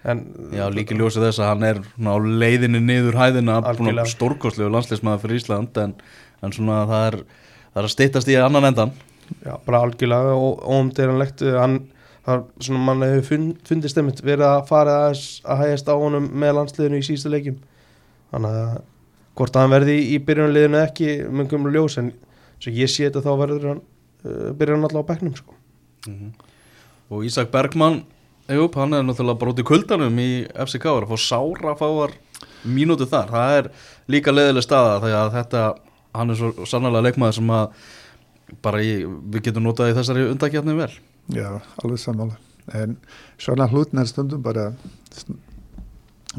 en 0.03 0.24
Já, 0.56 0.65
líka 0.74 0.98
ljósið 0.98 1.27
þess 1.30 1.42
að 1.42 1.50
hann 1.51 1.65
er 1.70 1.80
á 1.80 2.15
leiðinni 2.44 2.82
niður 2.84 3.20
hæðina 3.22 3.62
búin 3.77 3.96
að 3.96 4.12
stórkostlegu 4.12 4.72
landsleismæður 4.74 5.24
fyrir 5.24 5.39
Ísland 5.39 5.80
en, 5.80 5.96
en 6.44 6.56
svona 6.56 6.84
það 6.89 7.08
er, 7.08 7.18
það 7.72 7.82
er 7.82 7.88
að 7.88 7.96
styttast 7.96 8.32
í 8.32 8.38
annan 8.39 8.70
endan 8.72 8.94
já, 9.39 9.56
bara 9.63 9.84
algjörlega 9.86 10.36
og 10.36 10.65
óumderanlegt 10.68 11.46
hann, 11.56 11.80
það 12.24 12.39
er 12.39 12.65
svona 12.68 12.84
mann 12.88 13.06
hefur 13.06 13.27
fund, 13.27 13.53
fundist 13.68 14.00
einmitt 14.00 14.24
verið 14.24 14.48
að 14.48 14.65
fara 14.70 14.98
aðeins 15.01 15.25
að 15.44 15.63
hægast 15.63 15.92
á 15.92 15.96
honum 16.00 16.30
með 16.32 16.56
landsliðinu 16.60 17.01
í 17.01 17.06
síðustu 17.08 17.32
leikjum 17.34 17.60
þannig 18.32 18.58
að 18.62 18.82
hvort 19.34 19.58
að 19.58 19.65
hann 19.65 19.74
verði 19.74 19.98
í, 20.00 20.18
eða 20.22 20.84
ekki 20.86 21.10
mungum 21.34 21.70
ljós 21.74 21.98
en 22.01 22.13
svo 22.62 22.74
ég 22.74 22.92
sé 22.92 23.08
þetta 23.08 23.25
þá 23.25 23.32
verður 23.42 23.70
hann 23.72 23.84
uh, 23.84 24.50
byrjar 24.56 24.77
hann 24.77 24.88
alltaf 24.88 25.03
á 25.03 25.10
bekknum 25.12 25.38
sko. 25.38 25.56
Mhm. 26.08 26.34
og 27.10 27.25
Ísak 27.27 27.51
Bergmann 27.51 28.03
Jú, 28.51 28.68
hann 28.75 28.92
er 28.92 29.06
náttúrulega 29.08 29.62
í 29.62 29.63
kuldanum 29.63 30.18
í 30.20 30.44
FCK 30.51 30.89
að 30.92 31.12
fá 31.13 31.18
sára 31.24 31.75
fáar 31.80 32.12
mínútu 32.68 33.08
þar, 33.08 33.30
það 33.32 33.58
er 33.58 33.70
líka 34.12 34.34
leðileg 34.34 34.65
staða 34.65 34.98
þegar 35.00 35.22
að 35.22 35.36
þetta, 35.38 35.62
hann 36.12 36.34
er 36.34 36.39
svo 36.39 36.68
sannlega 36.68 37.06
leikmaður 37.08 37.38
sem 37.38 37.53
að 37.56 37.86
bara 38.63 38.82
í, 38.84 38.92
við 39.08 39.46
getum 39.48 39.63
notað 39.63 39.94
í 39.94 39.96
þessari 39.96 40.25
undakjarni 40.34 40.75
vel 40.75 40.92
Já, 41.32 41.62
alveg 41.84 42.00
sammála. 42.00 42.38
En 42.74 42.98
svona 43.38 43.68
hlutnar 43.68 44.08
stundum 44.08 44.42
bara 44.44 44.74
sn- 45.12 45.39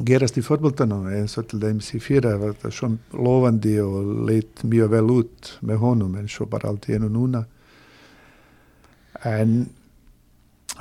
gerast 0.05 0.37
í 0.41 0.43
fótboltanum 0.43 1.07
eins 1.13 1.37
og 1.39 1.47
til 1.49 1.61
dæmis 1.63 1.93
í 1.95 2.01
fyrra 2.03 2.35
var 2.41 2.57
þetta 2.57 2.73
svona 2.75 3.21
lofandi 3.25 3.77
og 3.81 4.09
leit 4.29 4.65
mjög 4.67 4.91
vel 4.97 5.13
út 5.15 5.53
með 5.63 5.83
honum 5.85 6.17
en 6.19 6.29
svo 6.29 6.49
bara 6.51 6.69
allt 6.73 6.89
í 6.91 6.97
einu 6.97 7.09
núna. 7.13 7.45
En 9.25 9.69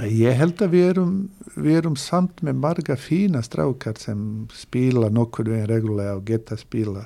ég 0.02 0.34
held 0.40 0.62
að 0.66 0.74
við 0.74 0.88
erum, 0.96 1.16
við 1.56 1.78
erum 1.84 1.96
samt 2.00 2.42
með 2.42 2.60
marga 2.64 2.98
fína 2.98 3.44
strákar 3.46 4.00
sem 4.02 4.48
spila 4.58 5.12
nokkur 5.14 5.52
veginn 5.52 5.70
regullega 5.70 6.18
og 6.18 6.26
geta 6.26 6.58
spila. 6.58 7.06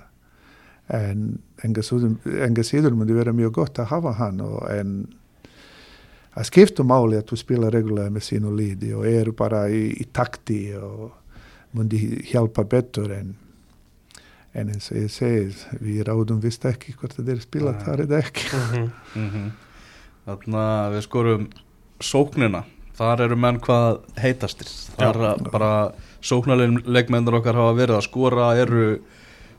En 0.88 1.42
enga 1.66 1.84
síður 1.84 2.96
myndi 2.96 3.18
vera 3.18 3.36
mjög 3.36 3.58
gott 3.60 3.82
að 3.84 3.92
hafa 3.92 4.14
hann 4.22 4.40
og 4.46 4.62
en 4.72 4.94
að 6.38 6.50
skipta 6.52 6.86
máli 6.86 7.18
að 7.18 7.32
þú 7.32 7.40
spila 7.42 7.72
regullega 7.74 8.14
með 8.14 8.28
sínu 8.28 8.54
líði 8.54 8.94
og 8.98 9.08
eru 9.10 9.34
bara 9.38 9.66
í, 9.74 9.90
í 9.98 10.06
takti 10.14 10.62
og 10.78 11.12
myndi 11.78 12.00
hjálpa 12.30 12.66
betur 12.70 13.12
en, 13.16 13.34
en 14.54 14.74
eins 14.74 14.92
og 14.92 15.00
ég 15.02 15.14
segi 15.14 15.82
við 15.82 16.04
ráðum 16.08 16.42
vist 16.44 16.66
ekki 16.70 16.96
hvort 16.98 17.18
það 17.18 17.34
er 17.34 17.44
spila 17.44 17.74
Nei. 17.74 17.82
þar 17.86 18.06
eða 18.06 18.22
ekki. 18.26 18.52
Mhm. 18.58 18.92
mm 19.16 19.56
Þannig 20.28 20.58
að 20.60 20.94
við 20.94 21.04
skorum 21.06 21.44
sóknina, 22.04 22.60
þar 22.98 23.22
eru 23.24 23.36
menn 23.40 23.62
hvað 23.64 24.02
heitastir, 24.20 24.68
þar 24.98 25.20
að 25.30 25.46
bara 25.54 25.70
sóknarleikmennir 26.20 27.38
okkar 27.40 27.56
hafa 27.56 27.78
verið 27.78 27.96
að 27.96 28.04
skora 28.10 28.50
eru 28.60 28.82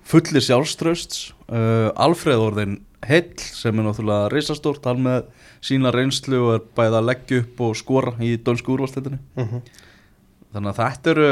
fullir 0.08 0.44
sjálfströsts 0.44 1.32
uh, 1.52 1.90
Alfreð 2.00 2.44
orðin 2.48 2.76
heill 3.06 3.34
sem 3.38 3.76
er 3.78 3.86
náttúrulega 3.86 4.30
reisastórt, 4.32 4.84
hann 4.88 5.02
með 5.04 5.28
sína 5.64 5.92
reynslu 5.94 6.38
og 6.48 6.52
er 6.56 6.62
bæði 6.78 6.98
að 7.00 7.08
leggja 7.10 7.40
upp 7.44 7.60
og 7.68 7.76
skora 7.78 8.14
í 8.24 8.32
dönsku 8.42 8.74
úrvalstættinu 8.74 9.18
Mhm. 9.38 9.62
þannig 10.54 10.70
að 10.72 10.80
þetta 10.82 11.10
eru 11.14 11.28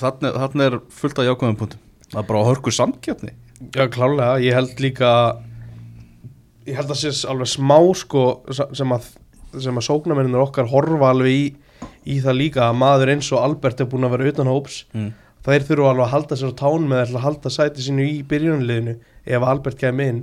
þarna, 0.00 0.32
þarna 0.38 0.66
er 0.70 0.76
fullt 0.88 1.18
af 1.18 1.26
jákvæðum 1.28 1.58
punktum. 1.60 1.80
Það 2.12 2.20
er 2.22 2.28
bara 2.28 2.40
að 2.42 2.50
hörku 2.52 2.72
samkjöfni 2.76 3.32
Já, 3.76 3.86
klálega, 3.88 4.40
ég 4.42 4.54
held 4.56 4.80
líka 4.82 5.10
ég 6.66 6.76
held 6.78 6.90
að 6.94 6.98
sé 7.02 7.12
alveg 7.30 7.50
smá 7.50 7.76
sko 7.98 8.22
sem 8.74 8.92
að, 8.94 9.06
sem 9.58 9.78
að 9.78 9.86
sóknarmennir 9.88 10.42
okkar 10.42 10.68
horfa 10.70 11.10
alveg 11.12 11.32
í, 11.32 11.44
í 12.06 12.20
það 12.22 12.38
líka 12.38 12.64
að 12.68 12.78
maður 12.80 13.12
eins 13.14 13.30
og 13.34 13.42
Albert 13.42 13.80
er 13.82 13.88
búin 13.90 14.06
að 14.06 14.14
vera 14.16 14.32
utan 14.32 14.50
hóps. 14.50 14.84
Mm. 14.94 15.12
Þeir 15.46 15.66
þurfa 15.68 15.90
alveg 15.92 16.06
að 16.06 16.12
halda 16.12 16.38
sér 16.38 16.52
á 16.54 16.60
tán 16.62 16.86
með 16.90 17.02
að 17.02 17.24
halda 17.26 17.52
sæti 17.52 17.86
sínu 17.86 18.06
í 18.06 18.20
byrjunliðinu 18.28 18.94
ef 19.26 19.48
Albert 19.48 19.80
kemur 19.80 20.12
inn. 20.12 20.22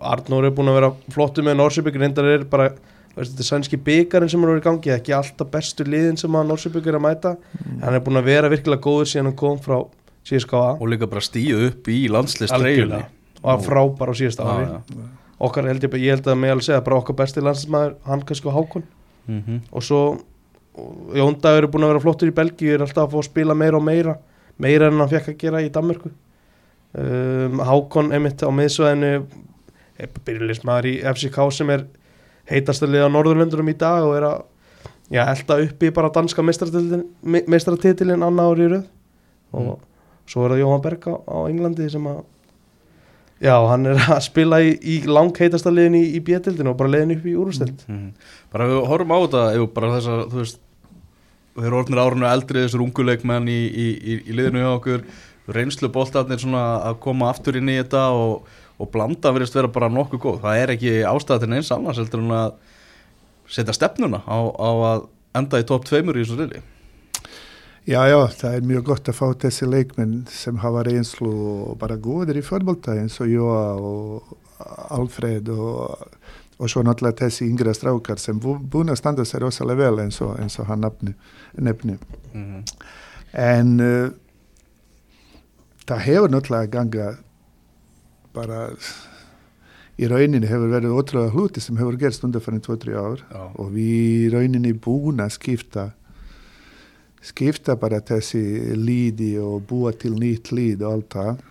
Arnór 0.00 0.48
er 0.48 0.54
búin 0.56 0.72
að 0.72 0.78
vera 0.80 0.92
flottu 1.12 1.44
með 1.44 1.58
Norsjöbyggur 1.60 2.04
reyndar 2.04 2.28
er 2.30 2.44
bara 2.48 2.70
þetta 3.16 3.42
er 3.42 3.48
sænski 3.48 3.78
byggarinn 3.80 4.30
sem 4.32 4.42
er 4.44 4.50
verið 4.52 4.62
í 4.62 4.66
gangi 4.66 4.92
ekki 4.92 5.14
alltaf 5.16 5.48
bestu 5.52 5.84
liðin 5.88 6.18
sem 6.20 6.36
að 6.36 6.50
Norsjöbyggur 6.50 6.94
er 6.94 6.98
að 7.00 7.04
mæta. 7.06 7.32
Hann 7.82 7.96
er 7.96 8.04
búin 8.04 8.20
að 8.20 8.28
vera 8.28 8.52
virkilega 8.52 8.84
góður 8.84 9.10
síðan 9.12 9.30
hann 9.30 9.38
kom 9.40 9.60
frá 9.62 9.78
CSKA 10.26 10.64
og 10.76 10.88
líka 10.90 11.08
bara 11.08 11.24
stíu 11.24 11.60
upp 11.68 11.88
í 11.92 12.02
landslist 12.12 12.54
Algjörlega. 12.56 13.08
og 13.42 13.46
það 13.46 13.66
frábær 13.68 14.12
á 14.12 14.14
síðasta 14.20 14.48
ári. 14.48 14.66
já, 14.66 14.96
já. 14.96 15.04
okkar 15.48 15.68
held 15.70 15.84
ég, 15.86 15.98
ég 16.02 16.16
held 16.16 16.28
að 16.28 16.38
mig 16.42 16.52
alveg 16.52 16.66
segja 16.66 16.84
bara 16.88 16.98
okkar 17.00 17.18
besti 17.20 17.44
landsmaður, 17.44 17.94
hann 18.04 18.24
kannski 18.26 18.50
á 18.50 18.56
Hákon. 18.56 18.86
Mm 19.26 19.42
-hmm. 19.42 19.60
og 19.72 19.82
svo 19.82 20.00
og 20.76 21.14
Jón 21.16 21.36
Dagur 21.40 21.64
er 21.64 21.70
búin 21.72 21.84
að 21.86 21.92
vera 21.94 22.04
flottur 22.04 22.28
í 22.30 22.34
Belgíu 22.36 22.74
er 22.76 22.84
alltaf 22.84 23.06
að 23.06 23.12
fá 23.14 23.18
að 23.22 23.28
spila 23.30 23.54
meira 23.56 23.76
og 23.80 23.84
meira 23.86 24.16
meira 24.58 24.86
en 24.88 25.00
hann 25.02 25.08
fekk 25.12 25.28
að 25.34 25.38
gera 25.42 25.60
í 25.64 25.70
Danmörku. 25.72 26.10
Um, 26.96 27.58
Hákon 27.60 28.12
emitt 28.16 28.40
á 28.40 28.48
miðsvæðinu 28.48 29.10
byrjulismæður 30.24 30.88
í 30.90 30.94
FCK 31.12 31.38
sem 31.52 31.70
er 31.74 31.82
heitasta 32.48 32.86
lið 32.88 33.04
á 33.04 33.12
Norðurlöndurum 33.12 33.68
í 33.72 33.76
dag 33.80 34.04
og 34.06 34.14
er 34.16 34.26
að 34.28 34.38
já, 35.12 35.22
elda 35.32 35.58
uppi 35.64 35.90
bara 35.96 36.08
danska 36.14 36.42
meistaratitilin 36.44 38.24
annað 38.26 38.50
ári 38.52 38.64
í 38.66 38.70
röð. 38.74 38.86
Og 39.56 39.76
svo 40.28 40.46
er 40.46 40.54
það 40.56 40.62
Jóhann 40.64 40.82
Berg 40.84 41.06
á, 41.08 41.36
Englandi 41.46 41.88
sem 41.92 42.08
að 42.10 42.22
já, 43.44 43.54
hann 43.70 43.86
er 43.92 44.00
að 44.16 44.22
spila 44.26 44.60
í, 44.64 44.72
í 44.80 44.96
langheitasta 45.08 45.72
liðin 45.72 45.98
í, 46.00 46.04
í 46.16 46.22
bjöldildinu 46.24 46.72
og 46.72 46.78
bara 46.80 46.92
liðin 46.96 47.16
upp 47.18 47.26
í 47.28 47.34
úrústild 47.36 47.84
Mhm. 47.88 48.08
bara 48.52 48.64
ef 48.66 48.72
við 48.72 48.86
horfum 48.90 49.12
á 49.12 49.18
þetta 49.26 49.42
ef 49.60 49.66
bara 49.76 49.92
þessar, 49.96 50.24
þú 50.32 50.40
veist 50.42 50.60
þeir 51.56 51.70
eru 51.70 51.80
orðnir 51.80 52.02
árinu 52.02 52.28
eldri 52.28 52.62
þessar 52.64 52.84
unguleikmenn 52.84 53.50
í, 53.50 53.58
í, 53.66 53.88
í, 53.96 54.20
í 54.26 54.36
liðinu 54.36 54.62
hjá 54.62 54.70
okkur. 54.74 55.04
Reynslu 55.56 55.90
boltarnir 55.94 56.40
svona 56.42 56.62
að 56.88 57.00
koma 57.04 57.30
aftur 57.30 57.58
inn 57.58 57.70
í 57.70 57.78
þetta 57.78 58.08
og, 58.14 58.46
og 58.82 58.90
blanda 58.92 59.32
verðist 59.34 59.56
vera 59.56 59.70
bara 59.72 59.90
nokkuð 59.92 60.22
góð, 60.22 60.40
það 60.42 60.62
er 60.62 60.72
ekki 60.74 60.94
ástæða 61.06 61.44
til 61.44 61.50
neins 61.52 61.70
annars 61.74 62.00
heldur 62.02 62.24
en 62.24 62.32
að 62.34 62.56
setja 63.50 63.76
stefnuna 63.76 64.24
á, 64.26 64.38
á 64.42 64.70
að 64.90 65.04
enda 65.38 65.60
í 65.62 65.68
topp 65.68 65.86
tveimur 65.86 66.18
í 66.18 66.24
þessu 66.24 66.40
riðli. 66.40 66.62
Já, 67.86 68.00
já, 68.10 68.18
það 68.34 68.56
er 68.56 68.64
mjög 68.66 68.88
gott 68.88 69.08
að 69.12 69.14
fá 69.14 69.26
þessi 69.46 69.68
leikmenn 69.70 70.14
sem 70.34 70.56
hafa 70.58 70.82
reynslu 70.88 71.30
og 71.30 71.76
bara 71.78 71.94
góðir 72.02 72.40
í 72.40 72.42
fótbolta 72.42 72.96
eins 72.98 73.20
og 73.22 73.30
Jóa 73.30 73.60
og 73.78 74.32
Alfred 74.96 75.52
og, 75.54 76.08
og 76.58 76.70
svo 76.72 76.82
náttúrulega 76.86 77.26
þessi 77.26 77.48
yngra 77.50 77.74
strákar 77.76 78.18
sem 78.18 78.38
bú- 78.40 78.58
búin 78.60 78.88
að 78.92 78.96
standa 79.02 79.24
sér 79.28 79.44
rosalega 79.44 79.82
vel 79.90 80.04
eins 80.06 80.20
og, 80.24 80.38
eins 80.40 80.58
og 80.58 80.66
hann 80.70 80.86
nefni. 81.58 81.98
mm 82.34 82.62
En 83.36 83.80
uh, 83.80 84.08
það 85.86 86.00
hefur 86.06 86.30
náttúrulega 86.32 86.70
ganga 86.72 87.08
bara 88.32 88.70
í 90.00 90.08
rauninni 90.08 90.48
hefur 90.48 90.70
verið 90.72 90.94
ótrúlega 90.96 91.32
hluti 91.34 91.60
sem 91.60 91.76
hefur 91.76 91.96
gerst 92.00 92.24
undir 92.24 92.40
fyrir 92.44 92.60
2-3 92.64 92.96
ár 93.00 93.20
Já. 93.32 93.42
og 93.60 93.70
við 93.74 94.26
í 94.26 94.32
rauninni 94.32 94.72
búin 94.72 95.20
að 95.24 95.34
skipta 95.36 95.90
skipta 97.26 97.76
bara 97.80 98.00
þessi 98.00 98.42
líði 98.76 99.34
og 99.42 99.64
búa 99.68 99.92
til 99.92 100.14
nýtt 100.20 100.52
líð 100.54 100.84
og 100.86 100.92
allt 100.92 101.16
það 101.16 101.44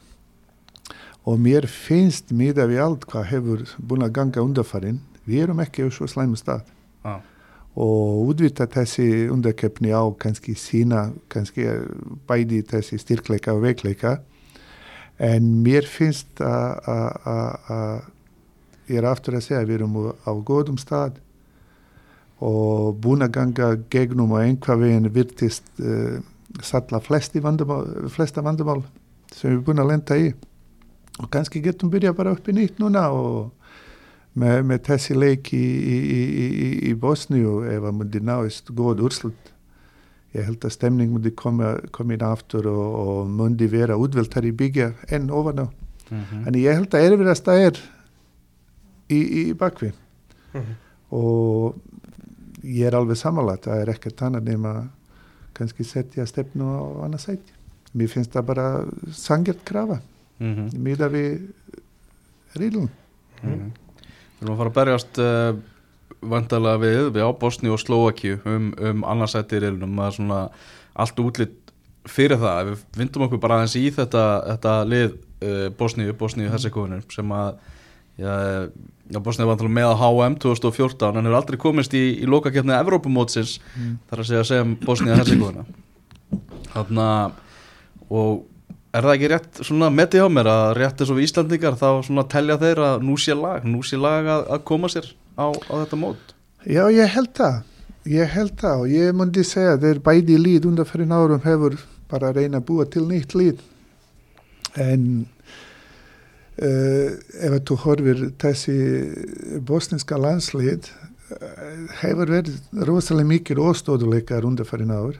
og 1.25 1.39
mér 1.41 1.65
finnst 1.67 2.31
miða 2.31 2.67
við 2.69 2.81
allt 2.83 3.05
hvað 3.09 3.25
hefur 3.31 3.63
búin 3.81 4.05
að 4.05 4.13
ganga 4.19 4.43
undarfærin 4.45 4.99
við 5.25 5.43
erum 5.47 5.59
ekki 5.63 5.85
á 5.85 5.89
svo 5.89 6.05
slæmu 6.07 6.37
stað. 6.37 6.61
Já. 7.05 7.21
og 7.75 8.29
útvita 8.31 8.65
þessi 8.71 9.27
undarkeppni 9.33 9.89
á 9.91 10.07
kannski 10.15 10.53
sína 10.55 11.09
kannski 11.29 11.65
bæði 12.27 12.61
þessi 12.69 12.95
styrkleika 13.01 13.51
og 13.53 13.65
veikleika. 13.65 14.19
En 15.19 15.43
mér 15.65 15.83
finnst 15.83 16.39
að- 16.39 18.05
ég 18.87 18.97
er 18.97 19.05
aftur 19.09 19.35
að 19.35 19.43
segja 19.43 19.65
við 19.65 19.75
erum 19.81 19.97
á 20.23 20.31
góðum 20.45 20.77
stað 20.79 21.17
og 22.39 22.95
búin 23.01 23.23
að 23.25 23.31
ganga 23.31 23.69
gegnum 23.89 24.31
og 24.35 24.39
einhvað 24.43 24.79
veginn 24.83 25.09
virtist 25.15 25.63
uh, 25.79 26.19
salla 26.61 26.99
flesti 27.03 27.39
vandamál, 27.43 28.09
flesta 28.11 28.41
vandamál 28.43 28.83
sem 29.33 29.49
við 29.49 29.53
erum 29.55 29.63
búin 29.67 29.83
að 29.83 29.89
lenda 29.91 30.17
í 30.19 30.33
og 31.19 31.29
kannski 31.31 31.61
getum 31.63 31.91
byrja 31.91 32.13
bara 32.15 32.33
upp 32.35 32.47
í 32.49 32.55
nýtt 32.55 32.79
núna 32.81 33.07
og 33.15 33.51
með, 34.35 34.61
með 34.67 34.81
þessi 34.89 35.15
leik 35.15 35.51
í, 35.55 35.63
í, 35.63 35.97
í, 36.15 36.21
í, 36.45 36.69
í 36.91 36.93
Bosníu 36.99 37.61
ef 37.71 37.87
að 37.87 37.99
myndi 38.01 38.21
náist 38.23 38.71
góð 38.75 39.05
úrslut 39.07 39.51
ég 40.35 40.43
held 40.43 40.65
að 40.67 40.75
stemning 40.75 41.13
myndi 41.13 41.31
koma, 41.31 41.75
koma 41.95 42.15
inn 42.15 42.25
aftur 42.27 42.67
og, 42.67 42.85
og 43.01 43.29
myndi 43.31 43.69
vera 43.71 43.95
útveltar 43.99 44.47
í 44.47 44.51
byggja 44.55 44.91
enn 45.15 45.31
ofan 45.31 45.63
á. 45.63 45.67
Mhm. 46.05 46.47
en 46.47 46.53
ég 46.59 46.75
held 46.77 46.93
að 46.93 47.03
erfiðast 47.07 47.47
að 47.49 47.61
er 47.65 47.77
í, 49.09 49.19
í 49.19 49.43
bakvið. 49.57 49.95
Mhm. 50.53 50.75
og 51.15 51.75
ég 52.63 52.87
er 52.87 52.95
alveg 52.97 53.17
samanlægt 53.17 53.65
það 53.65 53.81
er 53.81 53.89
ekkert 53.93 54.21
annað 54.21 54.49
nema 54.51 54.73
kannski 55.55 55.83
setja 55.83 56.25
stefnu 56.27 56.65
á 56.65 56.83
annað 57.05 57.23
sæti. 57.23 57.53
Mér 57.95 58.11
finnst 58.11 58.33
það 58.35 58.45
bara 58.45 58.67
sangjart 59.11 59.63
krafa 59.63 60.01
Mhm. 60.39 60.69
miða 60.83 61.09
við 61.09 61.47
rílun 62.59 62.89
Mhm. 63.43 63.71
Við 64.39 64.41
erum 64.47 64.53
að 64.55 64.57
fara 64.57 64.69
að 64.69 64.75
berjast 64.79 65.19
uh, 65.19 65.55
vandalega 66.25 66.79
við, 66.81 67.11
við 67.13 67.23
á 67.27 67.31
Bosni 67.39 67.69
og 67.69 67.79
Slovakíu 67.79 68.39
um, 68.45 68.73
um 68.79 69.03
annarsætti 69.03 69.59
það 69.99 70.07
er 70.07 70.15
svona 70.15 70.39
allt 70.95 71.19
útlitt 71.19 71.71
fyrir 72.07 72.37
það, 72.37 72.59
ef 72.61 72.67
við 72.71 72.99
vindum 73.01 73.25
okkur 73.27 73.39
bara 73.41 73.59
aðeins 73.59 73.75
í 73.79 73.91
þetta, 73.93 74.23
þetta 74.51 74.73
lið 74.89 75.13
uh, 75.15 75.69
Bosníu, 75.77 76.13
Bosníu 76.13 76.49
Herzegovinu 76.49 77.01
sem 77.11 77.31
að 77.35 77.55
já, 78.17 78.33
já, 79.11 79.19
Bosníu 79.19 79.47
var 79.49 79.57
með 79.75 79.91
á 79.91 79.95
HM 79.99 80.35
2014 80.39 81.17
en 81.19 81.25
hefur 81.25 81.39
aldrei 81.39 81.57
komist 81.61 81.93
í, 81.97 82.03
í 82.21 82.25
lokakefni 82.29 82.73
Evrópumótsins 82.79 83.59
Mm. 83.75 83.97
þar 84.09 84.19
að 84.23 84.29
segja 84.31 84.43
sem 84.45 84.75
Bosníu 84.85 85.15
Herzegovina 85.15 85.65
þarna 86.73 87.31
og 88.09 88.45
er 88.95 89.05
það 89.05 89.13
ekki 89.15 89.29
rétt 89.31 89.61
svona 89.67 89.91
metið 89.91 90.25
á 90.25 90.29
mér 90.31 90.49
að 90.51 90.65
rétt 90.79 91.01
eins 91.01 91.11
og 91.11 91.19
við 91.19 91.27
Íslandingar 91.27 91.77
þá 91.79 91.89
svona 92.07 92.25
telja 92.31 92.57
þeir 92.61 92.81
að 92.87 93.05
nú 93.07 93.17
sé 93.19 93.35
lag 93.35 93.67
nú 93.67 93.83
sé 93.83 93.99
lag 93.99 94.27
að, 94.37 94.45
að 94.55 94.65
koma 94.69 94.91
sér 94.91 95.09
á, 95.35 95.51
á 95.51 95.73
þetta 95.83 95.99
mót? 95.99 96.35
Já, 96.65 96.87
ég 96.89 97.11
held 97.13 97.33
það. 97.37 97.57
Ég 98.09 98.33
held 98.33 98.57
það 98.61 98.81
og 98.83 98.91
ég 98.93 99.15
myndi 99.17 99.43
segja 99.45 99.75
að 99.75 99.85
þeir 99.87 100.01
bæði 100.05 100.37
líð 100.41 100.67
undan 100.69 100.89
fyrir 100.89 101.09
nárum 101.09 101.41
hefur 101.45 101.77
bara 102.09 102.33
reyna 102.33 102.61
að 102.61 102.67
búa 102.67 102.85
til 102.89 103.05
nýtt 103.09 103.33
líð 103.37 103.63
en 104.77 105.25
uh, 106.61 107.09
ef 107.47 107.57
þú 107.67 107.77
horfir 107.85 108.21
þessi 108.41 108.77
bosniska 109.65 110.19
landslið 110.21 110.91
uh, 110.91 111.39
hefur 112.01 112.29
verið 112.29 112.59
rosalega 112.87 113.31
mikið 113.31 113.63
óstóðuleikar 113.71 114.45
undan 114.47 114.69
fyrir 114.69 114.91
náður 114.91 115.17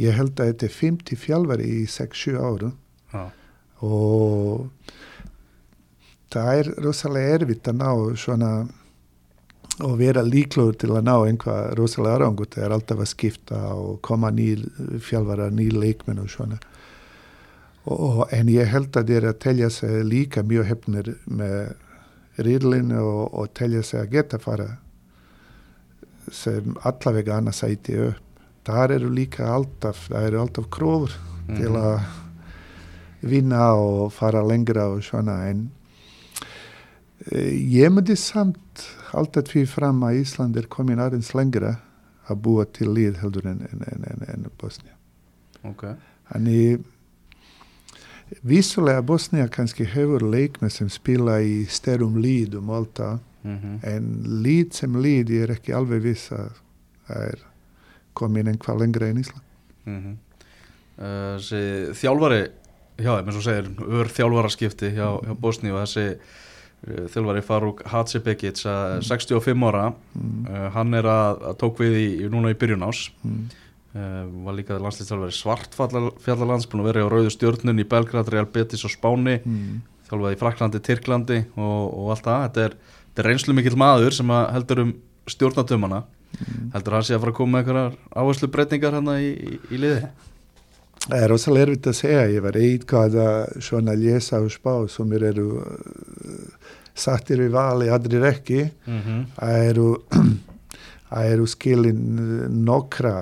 ég 0.00 0.16
held 0.16 0.38
að 0.40 0.54
þetta 0.54 0.68
er 0.68 0.78
50 0.78 1.20
fjálfari 1.26 1.68
í 1.82 1.82
6-7 1.90 2.38
árum 2.40 2.78
Já. 3.12 3.24
og 3.82 4.68
það 6.32 6.52
er 6.60 6.70
rosalega 6.84 7.34
erfitt 7.40 7.68
að 7.68 7.80
ná 7.82 7.90
svona 8.16 8.52
og 9.82 9.94
vera 9.98 10.22
líkluður 10.22 10.76
til 10.78 10.90
að 10.92 11.06
ná 11.08 11.14
einhvað 11.26 11.72
rosalega 11.78 12.18
árangur, 12.20 12.46
það 12.52 12.64
er 12.66 12.74
alltaf 12.76 13.00
að 13.02 13.10
skipta 13.10 13.60
og 13.74 13.98
koma 14.04 14.30
ný 14.30 14.50
fjálfara, 15.00 15.50
ný 15.50 15.70
leikmenn 15.72 16.20
og 16.22 16.30
svona 16.30 16.58
og, 17.84 18.28
en 18.30 18.48
ég 18.52 18.68
held 18.70 18.94
að 18.96 19.08
þeir 19.10 19.26
að 19.32 19.38
telja 19.42 19.70
sig 19.74 20.04
líka 20.06 20.44
mjög 20.46 20.68
hefnir 20.68 21.08
með 21.26 21.72
riðlinu 22.38 23.00
og, 23.02 23.24
og 23.34 23.48
telja 23.58 23.82
sig 23.82 24.00
að 24.04 24.12
geta 24.12 24.38
fara 24.38 24.68
sem 26.32 26.76
allavega 26.86 27.40
annað 27.40 27.58
sæti 27.58 27.96
upp 28.06 28.28
þar 28.68 28.94
eru 28.94 29.08
líka 29.10 29.48
alltaf, 29.56 30.04
það 30.08 30.26
eru 30.28 30.40
alltaf 30.44 30.68
krófur 30.70 31.16
Mhm. 31.42 31.56
til 31.58 31.72
að 31.74 32.04
vinna 33.22 33.72
og 33.78 34.12
fara 34.14 34.42
lengra 34.46 34.88
og 34.92 35.02
svona 35.06 35.38
en 35.50 35.66
eh, 37.30 37.52
ég 37.54 37.92
myndi 37.92 38.16
samt 38.18 38.86
alltaf 39.12 39.52
því 39.52 39.66
fram 39.70 40.02
að 40.06 40.22
Ísland 40.22 40.58
er 40.58 40.70
komin 40.72 41.02
aðeins 41.02 41.32
lengra 41.38 41.76
að 42.30 42.40
búa 42.46 42.66
til 42.66 42.90
líð 42.94 43.20
heldur 43.22 43.46
en, 43.50 43.62
en, 43.70 43.84
en, 43.92 44.26
en, 44.28 44.48
Bosnia 44.58 44.96
Ok, 45.62 45.84
Þannig 46.32 46.82
vissulega 48.42 49.02
Bosnia 49.06 49.46
kannski 49.52 49.84
hefur 49.86 50.24
leikna 50.24 50.70
sem 50.72 50.88
spila 50.90 51.36
í 51.44 51.62
styrum 51.70 52.16
líð 52.22 52.56
um 52.58 52.72
allt 52.74 52.96
það 52.98 53.18
mhm. 53.44 53.78
en 53.86 54.10
líð 54.42 54.74
sem 54.80 54.98
líð 54.98 55.34
ég 55.36 55.46
er 55.46 55.54
ekki 55.58 55.76
alveg 55.76 56.02
viss 56.08 56.32
að 56.34 56.58
er 57.12 57.46
komin 58.16 58.50
einhvað 58.50 58.82
lengra 58.84 59.08
en 59.10 59.22
Ísland. 59.22 59.48
Mm 59.86 60.18
Þessi 61.02 61.94
þjálfari 61.96 62.42
hjá 63.02 63.16
þeim, 63.16 63.28
eins 63.28 63.40
og 63.40 63.44
segir, 63.46 63.68
ör 63.98 64.10
þjálfaraskipti 64.16 64.92
hjá, 64.96 65.06
hjá 65.26 65.34
Bosni 65.42 65.72
og 65.72 65.82
þessi 65.82 66.06
uh, 66.12 67.04
þjálfari 67.12 67.42
Faruk 67.46 67.82
Hatsibegic 67.92 68.62
uh, 68.66 69.00
65 69.04 69.66
ára, 69.68 69.90
mm. 70.14 70.38
uh, 70.46 70.68
hann 70.76 70.98
er 70.98 71.08
að, 71.10 71.42
að 71.50 71.58
tók 71.64 71.82
við 71.82 71.98
í, 72.00 72.06
núna 72.32 72.54
í 72.54 72.58
byrjun 72.58 72.88
ás 72.88 73.08
Mm. 73.92 74.38
var 74.46 74.54
líka 74.56 74.78
landslýstjálfari 74.80 75.34
svartfjallalands 75.36 76.64
búin 76.72 76.80
að 76.80 76.86
vera 76.86 77.02
á 77.04 77.12
rauðu 77.12 77.28
stjórnun 77.34 77.82
í 77.82 77.84
Belgrad, 77.84 78.30
Real 78.32 78.46
Betis 78.48 78.86
og 78.88 78.92
Spáni. 78.94 79.34
Mm. 79.44 79.82
þjálfaði 80.08 80.32
í 80.32 80.38
Fraklandi, 80.40 80.80
Tyrklandi 80.86 81.38
og, 81.60 81.82
og 81.90 82.06
allt 82.14 82.24
það, 82.24 82.46
þetta 82.46 82.64
er, 82.64 82.76
þetta 83.02 83.22
er 83.22 83.28
reynslu 83.28 83.56
mikill 83.58 83.76
maður 83.76 84.16
sem 84.16 84.32
heldur 84.32 84.80
um 84.86 84.94
stjórnatömmana 85.28 86.00
heldur 86.72 86.96
hann 86.96 87.06
sé 87.06 87.16
að 87.16 87.24
fara 87.24 87.34
að 87.34 87.38
koma 87.38 87.52
með 87.52 87.62
einhverjar 87.62 87.96
áherslu 88.22 88.48
breytingar 88.52 88.96
hérna 88.96 89.16
í, 89.20 89.32
í, 89.32 89.58
í 89.72 89.80
liði 89.80 90.10
Það 91.02 91.18
er 91.18 91.28
rosalega 91.32 91.66
erfitt 91.66 91.86
að 91.90 91.98
segja, 91.98 92.22
ég 92.30 92.44
var 92.44 92.56
eitthvað 92.60 93.18
að 93.18 93.58
svona 93.66 93.94
lesa 93.98 94.38
og 94.42 94.52
spá 94.54 94.74
sem 94.92 95.12
eru 95.18 95.48
uh, 95.58 96.70
sattir 96.94 97.42
í 97.42 97.50
vali, 97.52 97.90
aðrir 97.90 98.26
ekki 98.28 98.62
mm 98.68 99.00
-hmm. 99.00 99.20
það 99.36 99.68
eru 99.68 99.88
það 101.12 101.32
eru 101.32 101.46
skilin 101.46 102.02
nokkra 102.64 103.14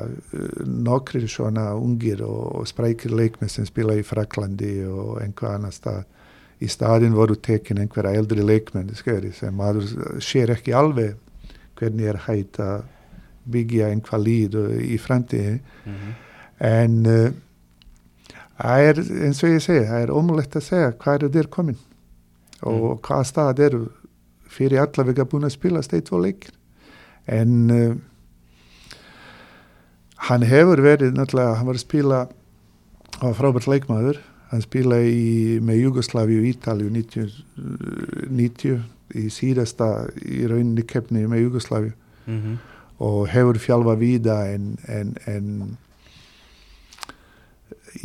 nokkri 0.67 1.29
svona 1.29 1.75
ungir 1.75 2.23
og, 2.23 2.67
sprækir 2.67 3.11
leikmenn 3.11 3.51
sem 3.51 3.67
spila 3.67 3.95
í 3.95 4.05
Fraklandi 4.07 4.85
og 4.87 5.21
einhver 5.23 5.55
annar 5.55 5.73
stað 5.73 6.05
í 6.61 6.69
staðin 6.69 7.15
voru 7.17 7.35
tekin 7.35 7.79
einhverja 7.79 8.19
eldri 8.19 8.43
leikmenn 8.43 8.95
skeri, 8.95 9.33
sem 9.33 9.55
maður 9.55 9.87
sér 10.21 10.51
ekki 10.51 10.73
alveg 10.73 11.17
hvernig 11.79 12.07
er 12.07 12.17
hægt 12.27 12.61
að 12.61 12.83
byggja 13.51 13.89
einhvað 13.89 14.25
líð 14.25 14.59
í 14.85 14.99
framtíði 14.99 15.61
Mm 15.87 15.95
-hmm. 15.95 16.13
en 16.61 17.35
það 18.61 18.81
er 18.91 19.01
eins 19.27 19.43
og 19.45 19.51
ég 19.55 19.63
segi, 19.65 19.87
það 19.89 20.03
er 20.05 20.11
ómulegt 20.15 20.57
að 20.57 20.67
segja 20.67 20.93
hvað 20.93 21.15
eru 21.21 21.29
þeir 21.37 21.49
komin 21.57 21.79
og 22.63 22.83
Mm. 22.91 22.99
hvað 23.07 23.25
stað 23.25 23.59
eru 23.67 23.83
fyrir 24.51 24.81
allavega 24.83 25.25
búin 25.25 25.45
að 25.49 25.55
spila 25.55 25.83
steit 25.83 26.05
tvo 26.11 26.19
leikir 26.21 26.53
en 27.27 27.71
uh, 27.71 27.95
hann 30.29 30.43
hefur 30.45 30.83
verið 30.85 31.15
náttúrulega, 31.17 31.55
hann 31.57 31.67
var 31.71 31.79
að 31.79 31.85
spila 31.87 32.19
hann 33.21 33.31
var 33.31 33.39
frábært 33.39 33.69
leikmaður 33.71 34.19
hann 34.51 34.65
spila 34.65 34.99
í, 35.01 35.61
með 35.63 35.81
Jugoslavi 35.85 36.39
og 36.41 36.49
Ítalju 36.51 36.91
90, 36.91 37.37
uh, 37.57 38.27
90 38.29 38.81
í 39.21 39.27
síðasta 39.33 39.89
í 40.23 40.45
rauninni 40.51 40.85
keppni 40.87 41.27
með 41.31 41.47
Jugoslavi 41.49 41.93
Mm 42.27 42.37
-hmm. 42.43 42.57
og 43.01 43.29
hefur 43.33 43.57
fjálfa 43.59 43.95
víða 43.97 44.35
en, 44.55 44.77
en, 44.87 45.15
en 45.27 45.77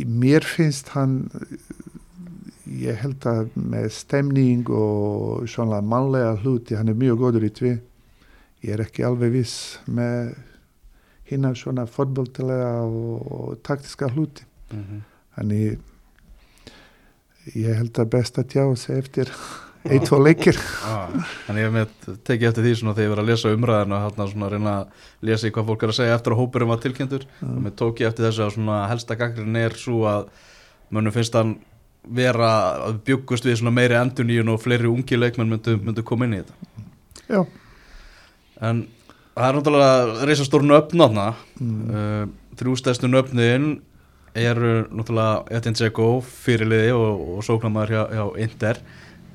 mér 0.06 0.44
finnst 0.44 0.88
hann 0.94 1.28
ég 2.66 2.98
held 2.98 3.26
að 3.30 3.52
með 3.54 3.90
stemning 3.94 4.66
og 4.68 5.46
svona 5.48 5.80
mannlega 5.80 6.34
hluti 6.42 6.76
hann 6.76 6.90
er 6.90 6.98
mjög 6.98 7.22
góður 7.22 7.46
í 7.46 7.52
tvi 7.54 7.74
ég 8.66 8.74
er 8.74 8.82
ekki 8.82 9.04
alveg 9.06 9.32
viss 9.36 9.78
með 9.86 10.34
hinna 11.26 11.52
svona 11.58 11.86
fotboltilega 11.90 12.82
og, 12.86 13.26
og 13.32 13.62
taktiska 13.66 14.08
hluti. 14.14 14.44
Mm 14.70 14.82
-hmm. 14.82 15.00
þannig 15.36 15.78
ég 17.54 17.76
held 17.76 17.98
að 17.98 18.10
best 18.10 18.38
að 18.38 18.48
tjá 18.50 18.76
sig 18.76 18.98
eftir 18.98 19.30
eitt 19.92 20.10
og 20.12 20.24
leikir. 20.24 20.58
Þannig 21.46 21.62
ég 21.62 21.68
hef 21.68 21.74
með 21.76 22.18
tekið 22.26 22.48
eftir 22.50 22.66
því 22.66 22.74
svona 22.80 22.96
þegar 22.96 23.06
ég 23.06 23.12
verið 23.14 23.24
að 23.24 23.30
lesa 23.30 23.54
umræðinu 23.54 23.96
og 23.96 24.04
hérna 24.04 24.26
svona 24.32 24.48
að 24.48 24.56
reyna 24.56 24.74
að 24.80 25.06
lesa 25.30 25.48
í 25.48 25.54
hvað 25.54 25.70
fólk 25.70 25.86
er 25.86 25.92
að 25.92 25.98
segja 26.00 26.18
eftir 26.18 26.34
að 26.34 26.40
hópurum 26.42 26.72
var 26.72 26.82
tilkynntur. 26.82 27.26
Og 27.46 27.62
mér 27.64 27.76
tók 27.78 28.02
ég 28.02 28.10
eftir 28.10 28.28
þessu 28.28 28.44
að 28.46 28.52
svona 28.56 28.82
helsta 28.90 29.18
gangrin 29.20 29.60
er 29.62 29.78
svo 29.78 30.02
að 30.10 30.28
mönnum 30.94 31.14
finnst 31.14 31.38
hann 31.38 31.56
vera 32.06 32.50
að 32.86 33.00
bjöggust 33.06 33.46
við 33.46 33.60
svona 33.60 33.74
meiri 33.74 33.98
enduníun 33.98 34.52
og 34.52 34.60
fleiri 34.62 34.90
ungi 34.90 35.18
leikmenn 35.18 35.50
myndu, 35.50 35.76
myndu 35.82 36.04
koma 36.06 36.28
inn 36.28 36.36
í 36.36 36.42
þetta. 36.42 36.84
Já. 37.26 37.40
En 38.62 38.84
það 39.34 39.48
er 39.48 39.58
náttúrulega 39.58 40.26
reysastór 40.30 40.66
nöfn 40.66 41.02
þarna. 41.02 41.28
Mm. 41.60 41.80
uh, 41.90 42.26
Þrjústæstu 42.56 43.10
nöfnin 43.10 43.66
eru 44.36 44.86
náttúrulega 44.88 45.58
Etin 45.58 45.76
Dzeko 45.76 46.08
fyrirliði 46.24 46.94
og, 46.96 47.24
og 47.36 47.44
sóknarmæður 47.44 47.92
hjá, 47.92 48.02
hjá 48.16 48.24
Inter. 48.46 48.80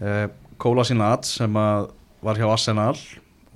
Uh, 0.01 0.25
Kóla 0.61 0.85
Sinat 0.87 1.25
sem 1.29 1.57
að 1.57 1.89
var 2.21 2.37
hjá 2.37 2.47
Arsenal 2.53 2.95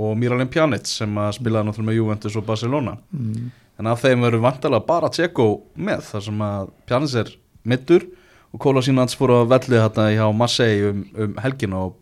og 0.01 0.15
Miralem 0.19 0.49
Pjanic 0.51 0.89
sem 0.89 1.11
að 1.21 1.35
spilaði 1.37 1.69
náttúrulega 1.69 1.91
með 1.91 1.99
Juventus 1.99 2.35
og 2.39 2.45
Barcelona 2.47 2.97
Mm. 3.13 3.51
en 3.79 3.87
af 3.91 4.01
þeim 4.01 4.23
verður 4.25 4.41
vantilega 4.45 4.85
bara 4.87 5.09
Dzeko 5.13 5.45
með 5.77 6.01
þar 6.09 6.23
sem 6.29 6.41
að 6.41 6.69
Pjanic 6.89 7.15
er 7.21 7.29
middur 7.65 8.05
og 8.53 8.59
Kóla 8.63 8.81
Sinat 8.83 9.13
fór 9.19 9.33
að 9.35 9.49
velli 9.53 9.79
þetta 9.83 10.09
hjá 10.15 10.25
Marseille 10.33 10.89
um, 10.91 11.05
um 11.25 11.35
helgin 11.43 11.73
og 11.77 11.95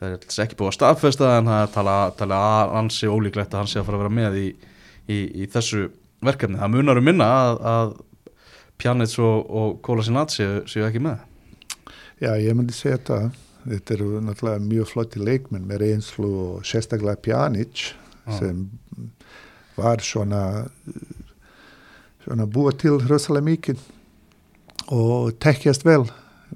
það 0.00 0.14
er 0.14 0.44
ekki 0.44 0.56
búið 0.56 0.70
að 0.72 0.76
staðfesta 0.78 1.30
en 1.38 1.50
það 1.50 1.62
er 1.66 1.72
tala, 1.74 1.96
tala 2.16 2.38
ansi 2.80 3.06
ólíklegt 3.10 3.52
að 3.54 3.60
hann 3.62 3.68
sé 3.68 3.80
að 3.80 3.88
fara 3.90 3.98
að 4.00 4.04
vera 4.06 4.14
með 4.18 4.38
í, 4.40 4.46
í, 5.12 5.18
í 5.44 5.48
þessu 5.52 5.90
verkefni. 6.24 6.56
Það 6.60 6.72
munar 6.72 7.00
um 7.00 7.04
minna 7.04 7.26
að, 7.28 7.58
að 7.74 7.92
Pjanic 8.80 9.12
og, 9.20 9.44
og 9.60 9.74
Kóla 9.84 10.04
Sinat 10.06 10.32
séu, 10.32 10.62
séu 10.68 10.86
ekki 10.88 11.02
með. 11.04 11.20
Já, 12.20 12.32
ég 12.40 12.56
myndi 12.56 12.72
segja 12.76 12.96
þetta. 12.96 13.20
Þetta 13.64 13.94
eru 13.96 14.20
náttúrulega 14.24 14.64
mjög 14.64 14.88
flotti 14.88 15.20
leikmenn 15.20 15.66
með 15.68 15.82
reynslu 15.84 16.30
og 16.44 16.66
sérstaklega 16.68 17.20
Pjanic 17.20 17.82
Já. 17.90 18.38
sem 18.38 18.62
var 19.76 20.00
svona, 20.04 20.42
svona 22.24 22.46
búa 22.48 22.72
til 22.76 22.98
rosalega 23.04 23.48
mikið 23.50 23.84
og 24.96 25.36
tekjast 25.42 25.84
vel. 25.86 26.08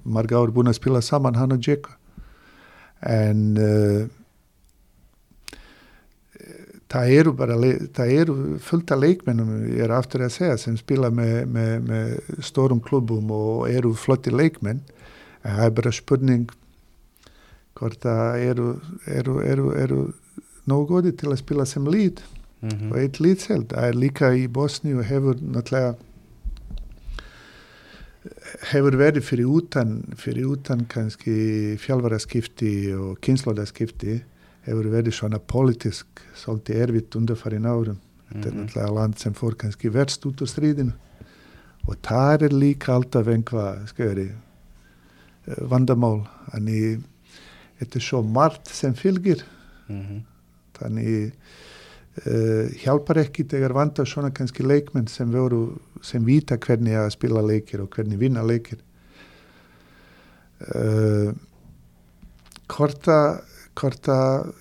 Marga 0.04 0.40
ár 0.40 0.52
búin 0.54 0.72
að 0.72 0.80
spila 0.80 1.02
saman 1.04 1.36
hann 1.38 1.54
og 1.54 1.62
Dzeko. 1.62 1.92
En 3.04 3.42
uh, 3.60 4.08
það 6.94 7.12
eru 7.18 7.32
bara 7.36 7.56
það 7.96 8.12
eru 8.14 8.34
fullt 8.62 8.92
af 8.94 9.00
leikmennum 9.02 9.54
ég 9.74 9.84
er 9.84 9.94
aftur 9.94 10.24
að 10.24 10.34
segja 10.36 10.58
sem 10.60 10.76
spila 10.78 11.10
með, 11.12 11.36
með, 11.50 11.72
með 11.88 12.42
stórum 12.44 12.82
klubum 12.84 13.32
og 13.34 13.68
eru 13.70 13.94
flotti 13.98 14.32
leikmenn 14.32 14.82
en 15.44 15.56
það 15.58 15.64
er 15.66 15.74
bara 15.80 15.94
spurning 15.94 16.44
hvort 17.74 17.98
það 18.00 18.38
eru, 18.50 18.68
eru, 19.06 19.40
eru, 19.42 19.68
eru 19.74 20.00
nógu 20.66 20.86
góði 20.94 21.12
til 21.16 21.30
að 21.32 21.40
spila 21.42 21.66
sem 21.66 21.86
lít 21.86 22.22
Mm 22.64 22.92
og 22.92 22.96
eitt 22.96 23.18
lítsheld 23.20 23.66
það 23.74 23.84
er 23.90 23.94
líka 23.98 24.30
í 24.32 24.46
Bosni 24.48 24.94
og 24.96 25.04
hefur 25.04 25.36
náttúrulega 25.36 25.96
hefur 28.70 28.96
verið 28.96 29.26
fyrir 29.26 29.50
utan 29.52 29.90
fyrir 30.16 30.46
utan 30.54 30.86
kannski 30.88 31.34
fjálfaraskipti 31.82 32.70
og 32.96 33.18
kynnslóðaskipti 33.24 34.16
hefur 34.64 34.88
verið 34.94 35.12
svona 35.18 35.38
politisk 35.38 36.22
svolítið 36.40 36.80
erfitt 36.86 37.16
undarfærin 37.20 37.68
árum. 37.68 37.98
Þetta 38.32 38.46
er 38.48 38.52
Mhm. 38.54 38.60
náttúrulega 38.64 38.94
land 38.94 39.18
sem 39.18 39.34
fór 39.34 39.54
kannski 39.60 39.90
verst 39.92 40.24
út 40.24 40.40
úr 40.40 40.48
stríðinu. 40.48 40.92
Og 41.86 41.96
það 42.02 42.42
er 42.42 42.48
líka 42.48 42.94
alltaf 42.94 43.26
einhvað 43.26 43.84
skjöri 43.92 44.30
vandamál. 45.68 46.26
Þannig 46.50 47.02
þetta 47.84 48.00
er 48.00 48.06
svo 48.08 48.22
margt 48.26 48.72
sem 48.72 48.96
fylgir. 48.98 49.44
Mhm. 49.88 50.22
þannig 50.74 51.34
uh, 52.26 52.66
hjálpar 52.82 53.20
ekki 53.20 53.44
þegar 53.46 53.76
vantar 53.76 54.08
svona 54.10 54.32
kannski 54.34 54.64
leikmenn 54.66 55.06
sem 55.06 55.30
voru 55.30 55.76
sem 56.02 56.24
vita 56.26 56.56
hvernig 56.58 56.96
að 56.98 57.12
spila 57.14 57.44
leikir 57.44 57.84
og 57.84 57.94
hvernig 57.94 58.18
vinna 58.18 58.42
leikir. 58.42 58.80
Uh, 60.64 61.30
hvort 62.66 63.06
að 63.06 63.44
hvort 63.74 64.08
að 64.10 64.52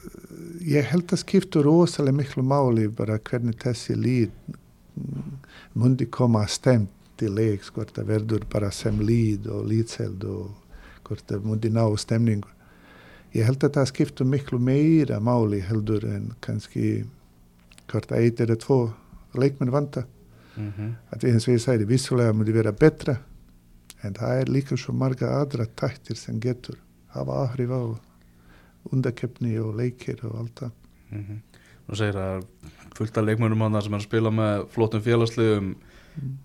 ég 0.66 0.88
held 0.90 1.12
að 1.14 1.22
skipta 1.22 1.62
rosalega 1.64 2.18
miklu 2.18 2.44
máli 2.46 2.88
bara 2.90 3.20
hvernig 3.22 3.60
þessi 3.62 3.96
líð 4.00 4.32
mm, 4.98 5.36
mundi 5.78 6.08
koma 6.10 6.46
stemt 6.50 6.92
til 7.20 7.36
leiks 7.38 7.70
hvort 7.74 7.94
það 7.96 8.10
verður 8.10 8.48
bara 8.50 8.72
sem 8.74 8.98
líð 9.06 9.52
og 9.54 9.68
líðseld 9.70 10.26
og 10.26 10.50
hvort 11.06 11.26
það 11.30 11.46
mundi 11.50 11.72
ná 11.74 11.86
stemningu 12.00 12.50
ég 13.34 13.46
held 13.48 13.64
að 13.66 13.74
það 13.78 13.88
skipta 13.92 14.26
miklu 14.26 14.60
meira 14.60 15.20
máli 15.20 15.62
heldur 15.66 16.04
en 16.06 16.32
kannski 16.42 17.04
hvort 17.92 18.12
að 18.12 18.22
eitt 18.28 18.42
eða 18.46 18.56
tvo 18.62 18.80
leikmenn 19.38 19.72
vanta 19.74 20.06
Mhm. 20.56 20.90
að 21.12 21.24
eins 21.32 21.48
og 21.48 21.56
ég 21.56 21.62
sagði 21.64 21.88
vissulega 21.90 22.34
mundi 22.34 22.52
vera 22.54 22.72
betra 22.72 23.16
en 24.04 24.14
það 24.14 24.42
er 24.42 24.46
líka 24.54 24.78
svo 24.78 24.94
marga 24.94 25.26
aðra 25.42 25.66
tættir 25.66 26.16
sem 26.16 26.40
getur 26.40 26.76
hafa 27.16 27.48
áhrif 27.48 27.72
á 27.74 27.82
undakefni 28.94 29.56
og 29.64 29.76
leikir 29.80 30.24
og 30.26 30.36
allt 30.44 30.56
það 30.56 30.72
Mhm. 31.14 31.40
Nú 31.90 31.96
segir 31.96 32.16
að 32.16 32.46
fullt 32.96 33.18
af 33.18 33.26
leikmönum 33.26 33.60
hann 33.60 33.82
sem 33.82 33.94
er 33.94 33.98
að 34.00 34.04
spila 34.08 34.30
með 34.32 34.68
flottum 34.70 35.02
félagsliðum 35.02 35.76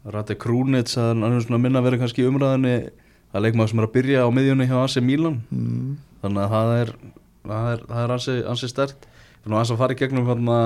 Rati 0.06 0.34
Krúnitz 0.34 0.96
að 0.96 1.20
hann 1.22 1.32
er 1.32 1.40
svona 1.40 1.60
minna 1.60 1.80
verið 1.82 2.00
kannski 2.00 2.24
umræðinni 2.26 2.90
að 3.34 3.42
leikmaður 3.44 3.68
sem 3.68 3.78
er 3.78 3.86
að 3.86 3.92
byrja 3.92 4.24
á 4.24 4.28
miðjunni 4.32 4.66
hjá 4.68 4.82
AC 4.84 4.96
Milan 5.02 5.42
mm. 5.52 5.96
Þannig 6.22 6.44
að 6.44 6.54
það 6.54 6.72
er 6.78 6.94
það 7.48 7.72
er, 7.72 7.84
það 7.88 8.04
er 8.04 8.14
ansi, 8.16 8.38
ansi 8.54 8.70
stert 8.70 9.08
Nú 9.48 9.56
aðeins 9.56 9.70
að 9.72 9.78
fara 9.80 9.94
í 9.94 9.96
gegnum 9.96 10.26
hérna 10.28 10.56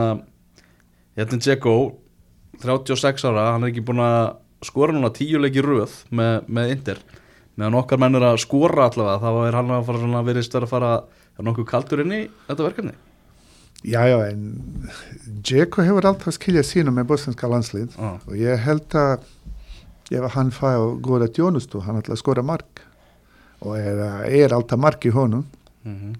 Hérna 1.14 1.38
Dzeko 1.38 1.74
36 2.62 3.26
ára, 3.28 3.52
hann 3.54 3.66
er 3.66 3.72
ekki 3.72 3.84
búin 3.84 4.02
að 4.02 4.34
skora 4.64 4.94
núna 4.94 5.10
tíu 5.14 5.40
leiki 5.42 5.62
röð 5.64 5.94
með, 6.14 6.44
með 6.46 6.74
Inter. 6.76 7.00
Meðan 7.58 7.78
okkar 7.80 8.00
menn 8.00 8.18
er 8.18 8.26
að 8.30 8.42
skora 8.44 8.86
allavega 8.86 9.18
þá 9.22 9.40
er 9.48 9.56
hann 9.58 9.72
að 9.74 9.88
fara 9.88 10.22
verið 10.28 10.58
að 10.60 10.68
fara 10.70 10.92
að 11.00 11.48
nokkuð 11.48 11.68
kaldur 11.68 12.04
inn 12.04 12.14
í 12.14 12.20
þetta 12.46 12.68
verkefni. 12.68 12.94
Já, 13.82 13.98
já, 14.06 14.16
en 14.30 14.44
Dzeko 15.42 15.82
hefur 15.82 16.06
alltaf 16.06 16.36
skiljað 16.36 16.68
sínu 16.68 16.94
með 16.94 17.08
bosnska 17.10 17.50
landslið 17.50 17.96
ah. 17.98 18.20
og 18.28 18.36
ég 18.38 18.62
held 18.62 18.94
að 18.94 19.26
ef 20.12 20.36
hann 20.36 20.52
fæ 20.54 20.68
á 20.78 20.84
góða 21.02 21.26
tjónustu, 21.34 21.80
hann 21.82 21.98
ætla 21.98 22.14
að 22.14 22.22
skora 22.22 22.44
mark 22.46 22.84
og 23.62 23.78
er, 23.78 24.02
er 24.26 24.54
alltaf 24.54 24.80
mark 24.80 25.06
í 25.06 25.14
honum. 25.14 25.46
Mm 25.86 26.18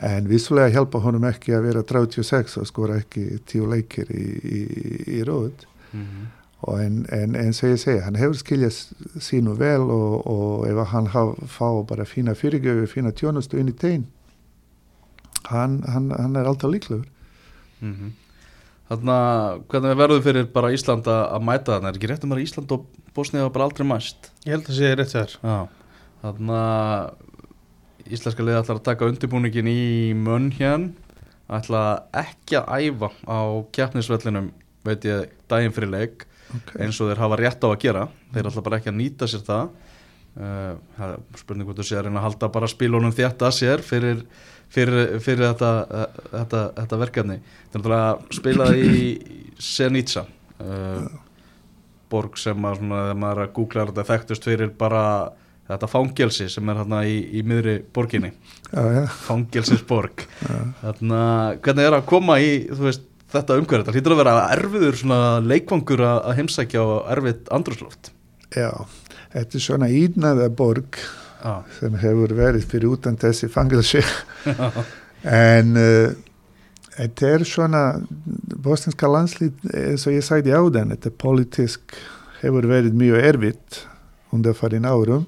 en 0.00 0.28
vissulega 0.30 0.72
hjálpa 0.72 1.00
honum 1.04 1.26
ekki 1.28 1.52
að 1.52 1.66
vera 1.66 1.82
36 1.84 2.54
og 2.60 2.68
skora 2.68 2.94
ekki 3.02 3.40
tíu 3.48 3.66
leikir 3.68 4.08
í, 4.08 4.28
í, 4.40 4.60
í 5.18 5.24
róð 5.28 5.66
og 6.60 6.80
en, 6.80 7.02
en 7.12 7.36
eins 7.36 7.62
og 7.64 7.74
ég 7.74 7.80
segi, 7.80 8.00
hann 8.04 8.18
hefur 8.20 8.38
skiljað 8.40 8.78
sínu 9.20 9.56
vel 9.60 9.84
og, 9.92 10.14
og 10.28 10.64
ef 10.68 10.80
hann 10.92 11.10
haf, 11.12 11.34
fá 11.48 11.68
bara 11.88 12.08
fína 12.08 12.32
fyrirgjöfu, 12.36 12.88
fína 12.94 13.12
tjónustu 13.16 13.60
inn 13.60 13.72
í 13.72 13.76
tegn 13.76 14.06
hann, 15.50 15.80
hann, 15.88 16.10
hann 16.16 16.36
er 16.36 16.48
alltaf 16.48 16.72
líklegur. 16.72 17.06
Mm 17.84 18.16
Þannig 18.90 19.10
að 19.14 19.58
hvernig 19.70 19.98
verður 20.00 20.22
fyrir 20.24 20.46
bara 20.50 20.70
Ísland 20.74 21.06
að 21.06 21.44
mæta 21.46 21.76
þarna, 21.76 21.92
er 21.92 21.98
ekki 22.00 22.08
rétt 22.10 22.24
um 22.26 22.32
að 22.34 22.40
Ísland 22.42 22.72
og 22.74 22.88
Bosnið 23.14 23.44
hafa 23.44 23.52
bara 23.54 23.68
aldrei 23.68 23.86
mæst? 23.86 24.32
Ég 24.42 24.56
held 24.56 24.66
að 24.66 24.78
sé 24.80 24.88
rétt 24.98 25.12
þér. 25.14 25.36
Já, 25.38 25.58
þannig 26.20 26.56
að 26.56 28.10
íslenska 28.10 28.44
liði 28.44 28.62
ætlar 28.62 28.80
að 28.80 28.88
taka 28.88 29.08
undirbúningin 29.10 29.70
í 29.70 29.80
munn 30.18 30.50
hérna 30.56 31.10
ætla 31.50 31.84
ekki 32.14 32.58
að 32.60 32.86
æfa 32.86 33.10
á 33.26 33.40
kjapnisvellinum 33.74 34.50
veit 34.86 35.04
ég 35.08 35.32
daginn 35.50 35.74
fyrir 35.74 35.90
leik 35.92 36.26
okay. 36.54 36.84
eins 36.84 37.00
og 37.02 37.10
þeir 37.10 37.22
hafa 37.24 37.38
rétt 37.40 37.64
á 37.66 37.68
að 37.68 37.80
gera. 37.82 38.04
Þeir 38.34 38.50
ætla 38.50 38.66
bara 38.66 38.78
ekki 38.80 38.92
að 38.92 38.98
nýta 39.00 39.28
sér 39.30 39.42
það. 39.46 39.72
Uh, 40.30 40.76
það 40.94 41.14
er 41.16 41.40
spurning 41.40 41.66
hvort 41.66 41.80
þú 41.80 41.86
sé 41.88 41.96
að 41.98 42.04
reyna 42.06 42.20
að 42.20 42.26
halda 42.28 42.50
bara 42.54 42.70
spílunum 42.70 43.14
þétta 43.16 43.48
að 43.48 43.56
sér 43.56 43.82
fyrir, 43.82 44.20
fyrir, 44.70 45.16
fyrir 45.24 45.48
þetta, 45.48 45.72
uh, 45.90 46.20
þetta, 46.36 46.60
þetta 46.78 47.00
verkefni. 47.00 47.40
Þeir 47.72 47.82
ætla 47.82 47.98
að 48.04 48.22
spila 48.38 48.68
í 48.78 49.02
Senica 49.60 50.24
uh, 50.62 51.08
borg 52.10 52.38
sem 52.40 52.66
að 52.66 52.78
svona, 52.78 53.02
þegar 53.08 53.20
maður 53.24 53.42
að 53.42 53.52
googla 53.58 53.88
þetta 53.90 54.06
þekktust 54.12 54.46
fyrir 54.46 54.72
bara 54.78 55.04
þetta 55.70 55.90
fangelsi 55.90 56.48
sem 56.52 56.72
er 56.72 56.80
hérna 56.82 57.02
í, 57.08 57.18
í 57.38 57.44
miðri 57.46 57.78
borginni. 57.94 58.32
Fangelsisborg. 59.26 60.26
Þarna, 60.82 61.22
hvernig 61.64 61.90
er 61.90 61.98
að 61.98 62.08
koma 62.10 62.38
í 62.42 62.54
veist, 62.78 63.06
þetta 63.30 63.58
umhverf, 63.60 63.86
þetta 63.86 63.96
hlýtur 63.98 64.16
að 64.16 64.22
vera 64.24 64.38
erfiður 64.56 65.02
svona 65.02 65.20
leikvangur 65.44 66.06
að 66.06 66.32
heimsækja 66.40 66.82
á 66.82 66.88
erfitt 67.14 67.52
andrúsloft 67.54 68.14
já, 68.54 68.70
þetta 69.34 69.58
er 69.58 69.64
svona 69.64 69.88
ídnaða 69.92 70.48
borg 70.56 70.98
ah. 71.42 71.62
sem 71.78 71.94
hefur 72.00 72.34
verið 72.36 72.66
fyrir 72.70 72.96
utan 72.96 73.18
þessi 73.20 73.50
fangelsi. 73.52 74.02
En 75.20 75.74
uh, 75.76 76.14
þetta 76.94 77.26
er 77.28 77.42
svona 77.44 77.82
bostinska 78.64 79.08
landslið 79.10 79.66
eins 79.76 80.06
og 80.08 80.14
ég 80.16 80.24
sagði 80.24 80.54
áðan 80.56 80.94
þetta 80.94 81.12
politisk 81.20 81.98
hefur 82.40 82.64
verið 82.70 82.96
mjög 82.96 83.26
erfitt 83.28 83.82
undan 84.32 84.56
farin 84.56 84.88
árum 84.88 85.26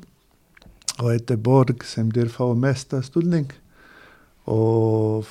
og 1.03 1.11
þetta 1.11 1.35
er 1.35 1.45
borg 1.51 1.85
sem 1.89 2.11
þeir 2.15 2.31
fá 2.33 2.45
mesta 2.55 3.03
stuðning 3.03 3.51
og 4.51 5.27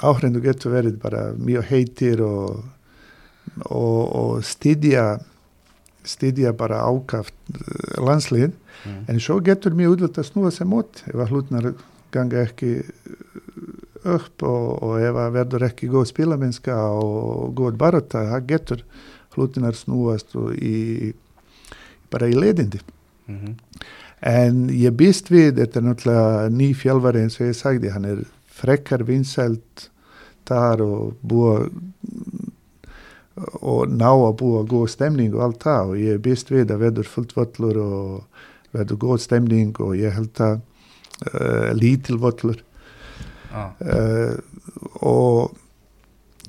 áhrendu 0.00 0.42
getur 0.44 0.74
verið 0.76 0.98
bara 1.00 1.30
mjög 1.36 1.68
heitir 1.70 2.22
og, 2.24 2.64
og, 3.68 4.02
og 4.20 4.44
stydja 4.44 5.16
stydja 6.06 6.52
bara 6.56 6.84
ákaft 6.86 7.34
eh, 7.50 7.98
landslið 8.02 8.52
mm. 8.52 8.98
En 9.10 9.20
svo 9.20 9.40
getur 9.44 9.74
mjög 9.74 9.96
útvöld 9.96 10.20
að 10.20 10.28
snúa 10.30 10.52
sig 10.54 10.68
mót 10.70 11.02
ef 11.08 11.16
að 11.16 11.32
hlutnar 11.32 11.72
ganga 12.14 12.44
ekki 12.46 12.76
upp 14.06 14.44
og, 14.46 14.82
og 14.86 14.98
ef 15.02 15.18
að 15.18 15.32
verður 15.34 15.66
ekki 15.68 15.90
góð 15.90 16.10
spilamenska 16.12 16.76
og 16.94 17.54
góð 17.58 17.78
baróta, 17.80 18.22
það 18.30 18.50
getur 18.52 18.84
hlutnar 19.34 19.76
snúast 19.76 20.36
í, 20.62 21.12
bara 22.12 22.30
í 22.30 22.36
leðindi. 22.36 22.80
Mm 23.26 23.38
-hmm. 23.38 23.54
En 24.20 24.68
ég 24.70 24.96
býst 24.96 25.30
við, 25.30 25.56
þetta 25.56 25.78
er 25.78 25.84
náttúrulega 25.84 26.48
ný 26.48 26.74
fjálfari 26.74 27.20
eins 27.20 27.40
og 27.40 27.46
ég 27.46 27.56
sagði, 27.56 27.90
hann 27.92 28.04
er 28.04 28.24
frekkar 28.46 29.04
vinsælt 29.04 29.90
þar 30.46 30.80
og 30.80 31.16
búa 31.22 31.68
og 33.60 33.90
ná 33.92 34.08
að 34.08 34.36
búa 34.40 34.62
góð 34.64 34.88
stemning 34.94 35.34
og 35.34 35.42
allt 35.42 35.66
það 35.66 35.90
og 35.92 35.98
ég 36.00 36.22
býst 36.24 36.50
við 36.50 36.72
að 36.72 36.78
verður 36.86 37.10
fullt 37.12 37.36
völlur 37.36 37.80
og 37.82 38.24
verður 38.72 39.00
góð 39.02 39.20
stemning 39.26 39.76
og 39.84 39.92
ég 39.98 40.16
held 40.16 40.40
að 40.40 40.56
uh, 41.34 41.70
lítil 41.76 42.16
völlur 42.22 42.62
ah. 43.52 43.76
uh, 43.80 44.34
og 45.04 45.52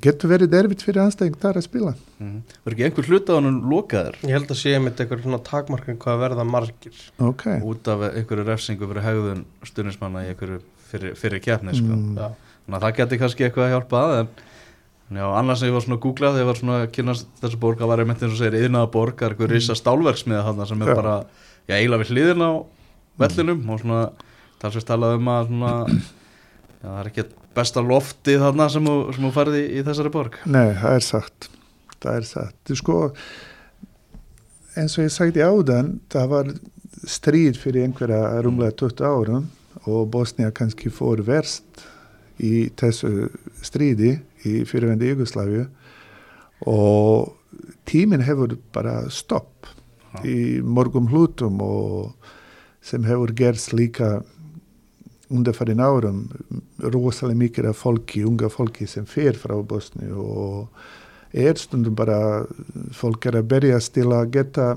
getur 0.01 0.29
verið 0.31 0.53
erfitt 0.59 0.83
fyrir 0.85 1.01
anstæðing 1.03 1.37
þar 1.41 1.57
að 1.59 1.65
spila. 1.67 1.93
mm 2.19 2.27
-hmm. 2.27 2.41
Var 2.65 2.73
ekki 2.73 2.85
einhver 2.87 3.07
hluta 3.09 3.33
á 3.33 3.37
hann 3.41 3.61
lokaður 3.69 4.15
Ég 4.23 4.31
held 4.37 4.51
að 4.51 4.59
sé 4.61 4.79
með 4.79 4.99
eitthvað 5.01 5.23
svona 5.23 5.43
takmarkin 5.43 5.97
hvað 5.97 6.19
verða 6.23 6.43
margir 6.45 6.97
Ok. 7.19 7.45
út 7.63 7.87
af 7.87 7.99
einhverju 8.15 8.45
refsingu 8.45 8.87
fyrir 8.87 9.03
hegðun 9.03 9.45
stuðnismanna 9.63 10.23
í 10.25 10.29
einhverju 10.33 10.59
fyrir, 10.91 11.15
fyrir 11.15 11.39
keppni 11.39 11.73
sko. 11.75 11.93
Mm. 11.95 12.15
Já. 12.17 12.29
þannig 12.67 12.77
að 12.77 12.81
það 12.83 12.95
geti 12.97 13.17
kannski 13.17 13.43
eitthvað 13.43 13.65
að 13.65 13.73
hjálpa 13.73 13.97
að 14.03 14.19
en 14.19 14.27
en 15.09 15.17
já, 15.17 15.23
annars 15.39 15.59
sem 15.59 15.69
ég 15.69 15.73
var 15.73 15.81
svona 15.81 15.95
að 15.95 16.03
googla 16.03 16.31
þegar 16.33 16.41
ég 16.43 16.47
var 16.47 16.55
svona 16.59 16.77
að 16.83 16.91
kynast 16.91 17.27
þessu 17.41 17.57
borg 17.59 17.79
að 17.81 17.87
var 17.87 17.99
einmitt 17.99 18.23
eins 18.23 18.33
og 18.33 18.37
segir 18.41 18.59
yðnaða 18.67 18.91
borg, 18.91 19.15
það 19.15 19.25
er 19.25 19.31
eitthvað 19.31 19.51
risa 19.51 19.75
stálverksmiða 19.75 20.43
þarna 20.43 20.65
sem 20.67 20.81
er 20.81 20.87
Já. 20.87 20.95
bara, 20.95 21.13
já, 21.67 21.75
eiginlega 21.79 22.03
við 22.03 22.11
hliðin 22.11 22.43
á 22.43 22.51
vellinum 23.17 23.69
og 23.69 23.79
svona 23.79 24.01
já, 26.81 26.87
það 26.87 27.01
er 27.01 27.11
ekki 27.11 27.27
besta 27.57 27.83
loftið 27.83 28.41
þarna 28.45 28.69
sem 28.73 28.89
þú, 28.89 29.31
færði 29.35 29.61
í, 29.63 29.67
í 29.79 29.85
þessari 29.87 30.13
borg 30.13 30.39
Nei, 30.45 30.71
það 30.77 30.97
er 30.97 31.05
sagt. 31.07 31.49
Það 31.97 32.17
er 32.19 32.27
sagt. 32.29 32.57
Þú 32.69 32.77
sko, 32.81 32.97
eins 34.77 34.97
og 34.97 35.07
ég 35.07 35.13
sagði 35.15 35.45
áðan, 35.45 35.93
það 36.13 36.33
var 36.33 36.51
stríð 37.07 37.59
fyrir 37.61 37.87
einhverja 37.87 38.41
rúmlega 38.45 38.75
20 38.83 39.07
árum 39.07 39.47
og 39.87 40.09
Bosnia 40.13 40.51
kannski 40.55 40.91
fór 40.93 41.21
verst 41.25 41.85
í 42.43 42.69
þessu 42.77 43.29
stríði 43.65 44.17
í 44.45 44.61
fyrirvendi 44.67 45.11
Jugosláfiu 45.11 45.65
og 46.69 47.33
tíminn 47.89 48.25
hefur 48.25 48.57
bara 48.73 48.99
stopp 49.13 49.69
í 50.25 50.59
morgum 50.65 51.09
hlutum 51.11 51.61
og 51.61 52.31
sem 52.81 53.05
hefur 53.05 53.33
gerst 53.37 53.73
líka 53.75 54.21
undanfærin 55.33 55.83
árum 55.83 56.21
rosalega 56.79 57.41
mikið 57.41 57.69
af 57.71 57.81
fólki, 57.81 58.23
unga 58.27 58.49
fólki 58.51 58.87
sem 58.87 59.05
fer 59.05 59.37
frá 59.39 59.55
Bosni 59.63 60.11
og 60.11 60.69
er 61.33 61.59
stundum 61.59 61.95
bara 61.95 62.45
fólk 62.95 63.27
er 63.27 63.41
að 63.41 63.49
berjast 63.51 63.93
til 63.97 64.07
að 64.15 64.31
geta 64.37 64.67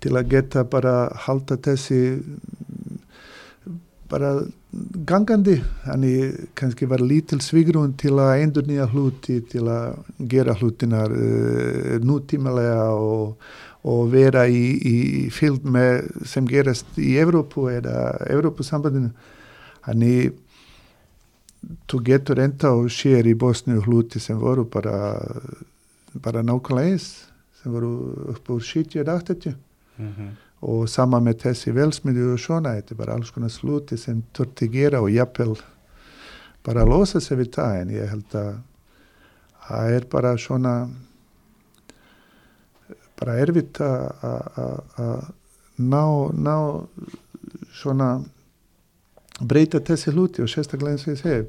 til 0.00 0.16
að 0.16 0.30
geta 0.32 0.64
bara 0.68 0.96
halda 1.26 1.58
þessi 1.66 2.00
bara 4.10 4.32
gangandi 5.08 5.56
þannig 5.84 6.50
kannski 6.58 6.88
var 6.88 7.02
lítil 7.02 7.40
svigrun 7.44 7.94
til 7.98 8.16
að 8.20 8.42
endur 8.44 8.66
nýja 8.68 8.86
hluti 8.92 9.40
til 9.50 9.66
að 9.72 9.96
gera 10.30 10.54
hlutinar 10.58 11.12
uh, 11.12 11.96
nútímalega 12.04 12.90
og, 12.94 13.36
og 13.86 14.10
vera 14.10 14.46
í, 14.50 14.64
í 14.82 14.96
fylg 15.30 15.62
með 15.62 16.08
sem 16.26 16.46
gerast 16.48 16.98
í 16.98 17.14
Evrópu 17.22 17.68
eða 17.70 18.16
Evrópusambandinu 18.32 19.12
þannig 19.86 20.34
þú 21.90 22.00
getur 22.06 22.42
enda 22.42 22.72
og 22.74 22.90
sér 22.94 23.26
í 23.30 23.36
Bosni 23.38 23.78
hluti 23.82 24.22
sem 24.22 24.38
voru 24.38 24.66
bara 24.70 24.96
bara 26.22 26.42
nákvæmlega 26.42 26.94
eins 26.94 27.06
sem 27.60 27.72
voru 27.72 27.92
upp 28.32 28.50
úr 28.50 28.62
70-80 28.62 29.54
mm 29.98 30.12
-hmm. 30.12 30.30
og 30.60 30.88
sama 30.88 31.20
með 31.20 31.40
þessi 31.42 31.74
velsmiðu 31.74 32.32
og 32.32 32.40
svona, 32.40 32.74
þetta 32.74 32.92
er 32.94 32.98
bara 32.98 33.14
alls 33.14 33.30
konar 33.30 33.50
sluti 33.50 33.96
sem 33.96 34.22
þurfti 34.34 34.68
gera 34.68 35.00
og 35.00 35.10
jafnvel 35.10 35.56
bara 36.64 36.84
losa 36.84 37.20
sig 37.20 37.38
við 37.38 37.50
það 37.50 37.80
en 37.80 37.90
ég 37.90 38.08
held 38.08 38.34
að 38.34 38.54
það 39.68 39.90
er 39.90 40.04
bara 40.10 40.36
svona 40.38 40.88
bara 43.20 43.38
erfitt 43.42 43.80
að 43.80 45.26
ná, 45.78 46.02
ná 46.32 46.56
svona 47.76 48.10
breyta 49.44 49.80
þessi 49.84 50.12
hluti 50.14 50.42
og 50.44 50.48
sérstaklega 50.52 50.96
eins 50.96 51.06
og 51.06 51.14
ég 51.14 51.20
segi 51.22 51.46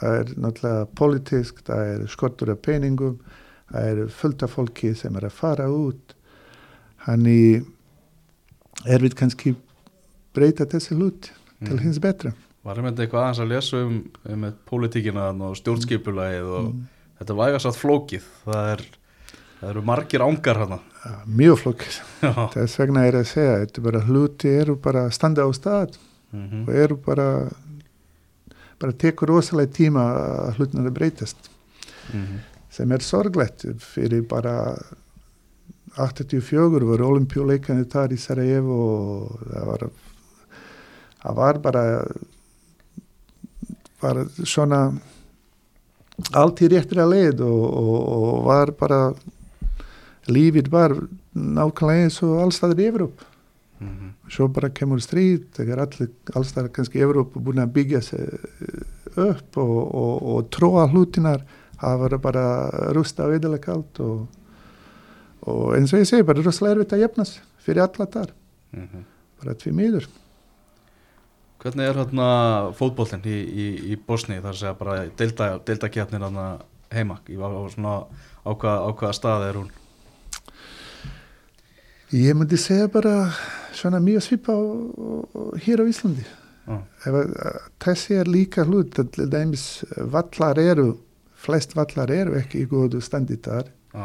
það 0.00 0.18
er 0.20 0.30
náttúrulega 0.40 0.86
politísk, 0.96 1.58
það 1.66 1.82
er 1.94 2.04
skortur 2.08 2.52
af 2.54 2.60
peningum, 2.64 3.18
það 3.72 3.88
er 3.90 4.12
fullt 4.20 4.44
af 4.46 4.54
fólki 4.54 4.94
sem 4.96 5.16
er 5.18 5.26
að 5.28 5.34
fara 5.36 5.66
út 5.70 6.14
hann 7.06 7.26
í 7.28 7.60
er 8.88 9.02
við 9.04 9.16
kannski 9.18 9.54
breyta 10.34 10.64
þessi 10.70 10.96
hlut 10.96 11.32
til 11.60 11.74
Mhm. 11.76 11.82
hins 11.84 11.98
betra 12.00 12.32
Var 12.64 12.76
einmitt 12.76 12.98
eitthvað 13.00 13.22
aðeins 13.24 13.38
að 13.40 13.48
lesa 13.48 13.76
um, 13.86 14.10
um 14.28 14.42
pólitíkina 14.68 15.30
og 15.42 15.56
stjórnskipulagið 15.56 16.48
og 16.58 16.66
Mm. 16.74 16.86
þetta 17.20 17.36
vægast 17.36 17.66
að 17.66 17.78
flókið 17.80 18.22
það, 18.44 18.72
er, 18.72 18.82
það 19.60 19.72
eru 19.72 19.82
margir 19.86 20.24
ángar 20.24 20.62
hana 20.64 20.78
ja, 21.04 21.16
mjög 21.26 21.58
flokkis 21.64 22.00
þess 22.54 22.78
vegna 22.80 23.06
er 23.08 23.20
að 23.20 23.28
segja 23.32 23.58
þetta 23.62 23.80
er 23.80 23.88
bara 23.88 24.04
hluti 24.08 24.54
eru 24.62 24.76
bara 24.80 25.08
standa 25.14 25.44
á 25.44 25.50
stað 25.56 25.98
mm 26.32 26.64
og 26.68 26.76
eru 26.78 26.96
bara 27.02 27.26
bara 28.80 28.96
tekur 28.96 29.28
rosalega 29.28 29.72
tíma 29.76 30.04
að 30.16 30.58
hlutnar 30.58 30.88
að 30.88 30.96
breytast. 30.96 31.50
Sem 32.72 32.92
er 32.94 33.04
sorglegt 33.04 33.66
fyrir 33.82 34.22
bara 34.30 34.54
84 35.98 36.86
voru 36.86 37.08
olimpíuleikani 37.10 37.84
þar 37.90 38.14
í 38.14 38.18
Sarajevo 38.20 38.78
og 38.86 39.40
það 39.50 39.66
var 39.70 39.84
það 41.20 41.40
var 41.40 41.58
bara 41.66 41.84
var 44.00 44.22
svona 44.38 44.80
allt 46.38 46.62
í 46.62 46.70
réttir 46.70 47.02
að 47.02 47.12
leið 47.12 47.42
og, 47.44 47.64
og, 47.82 47.98
og 48.14 48.40
var 48.46 48.72
bara 48.78 49.00
lífið 50.28 50.68
var 50.70 50.94
nákvæmlega 51.34 52.04
eins 52.04 52.22
og 52.22 52.40
allstaðar 52.44 52.80
í 52.82 52.88
Evróp 52.92 53.26
Mhm. 53.80 54.10
svo 54.28 54.48
bara 54.52 54.68
kemur 54.68 55.00
stríð 55.00 55.46
þegar 55.56 55.78
allir 55.86 56.10
allstaðar 56.36 56.68
kannski 56.76 56.98
í 57.00 57.02
Evróp 57.06 57.32
búin 57.40 57.62
að 57.62 57.72
byggja 57.72 58.02
sig 58.02 58.28
upp 59.16 59.56
og, 59.56 59.94
og, 59.94 60.22
og 60.22 60.50
tróa 60.50 60.84
hlutinar 60.92 61.40
það 61.80 61.98
var 61.98 62.18
bara 62.18 62.42
rusta 62.92 63.24
og 63.24 63.32
eðalega 63.38 63.64
kalt 63.64 64.00
og, 64.04 64.26
og 65.48 65.74
eins 65.78 65.94
og 65.94 66.00
ég 66.02 66.06
segi 66.10 66.22
bara 66.28 66.42
rosalega 66.44 66.76
erfitt 66.76 66.92
að 66.92 67.00
jefna 67.06 67.24
sig 67.24 67.42
fyrir 67.64 67.82
alla 67.86 68.06
þar, 68.06 68.30
Mhm. 68.72 69.04
bara 69.40 69.54
tvið 69.54 69.72
miður. 69.74 70.06
Hvernig 71.60 71.88
er 71.88 71.94
hérna 71.94 72.72
fótbollin 72.76 73.24
í, 73.24 73.38
í, 73.48 73.66
í 73.92 73.96
Bosni 74.06 74.36
þar 74.40 74.52
að 74.54 74.60
segja 74.60 74.78
bara 74.78 74.94
delta, 75.16 75.58
delta 75.64 75.88
kjarnir 75.88 76.20
hérna 76.24 76.60
heima. 76.92 77.18
Á, 77.20 77.48
á, 77.48 77.60
svona, 77.72 77.94
á, 78.44 78.50
hvað, 78.56 78.78
á 78.80 78.88
hvaða 78.96 79.16
stað 79.18 79.48
er 79.48 79.58
hún 79.60 79.68
ég 82.10 82.34
myndi 82.34 82.58
segja 82.58 82.88
bara 82.90 83.30
svona 83.76 84.00
mjög 84.02 84.24
svipa 84.26 84.54
á, 84.54 84.62
hér 85.62 85.82
á 85.82 85.84
Íslandi. 85.86 86.26
Að 86.70 87.34
þessi 87.82 88.18
er 88.20 88.30
líka 88.30 88.64
hlut 88.66 88.98
að 89.00 89.12
til 89.16 89.28
dæmis 89.30 89.84
vallar 90.12 90.58
eru 90.60 90.92
flest 91.40 91.74
vallar 91.78 92.10
eru 92.12 92.36
ekki 92.38 92.64
í 92.64 92.68
góðu 92.70 93.00
standi 93.02 93.38
þar. 93.42 93.70
Já, 93.94 94.04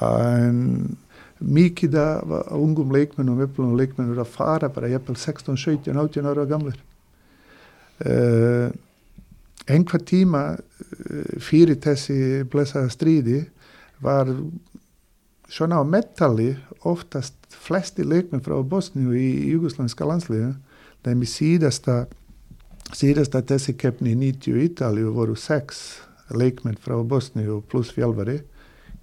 en 0.00 0.98
mikið 1.40 1.96
af 1.98 2.52
ungum 2.52 2.92
leikmennum, 2.92 3.40
öflunum 3.46 3.78
leikmennum 3.78 4.12
eru 4.14 4.24
að 4.26 4.34
fara 4.34 4.68
bara 4.72 4.90
jafnvel 4.92 5.16
16, 5.16 5.56
17, 5.56 5.96
18 5.96 6.28
ára 6.28 6.44
gamlir. 6.48 6.76
Uh, 8.00 8.68
einhver 9.68 10.00
tíma 10.08 10.42
uh, 10.56 11.32
fyrir 11.40 11.80
þessi 11.80 12.44
blessaða 12.48 12.92
stríði 12.92 13.42
var 14.00 14.30
svona 15.50 15.80
á 15.82 15.84
metalli 15.84 16.54
oftast 16.86 17.34
flesti 17.50 18.06
leikmenn 18.06 18.44
frá 18.44 18.56
Bosníu 18.62 19.14
í 19.18 19.50
jugoslandska 19.50 20.06
landsliðu 20.06 20.54
þeim 21.04 21.24
í 21.24 21.28
síðasta 21.28 22.04
síðasta 22.96 23.42
þessi 23.46 23.74
keppni 23.78 24.14
í 24.14 24.20
90 24.20 24.54
í 24.54 24.68
Ítalíu 24.68 25.12
voru 25.14 25.36
sex 25.38 26.00
leikmenn 26.30 26.78
frá 26.80 26.96
Bosníu 27.06 27.60
pluss 27.70 27.92
fjálfari 27.94 28.40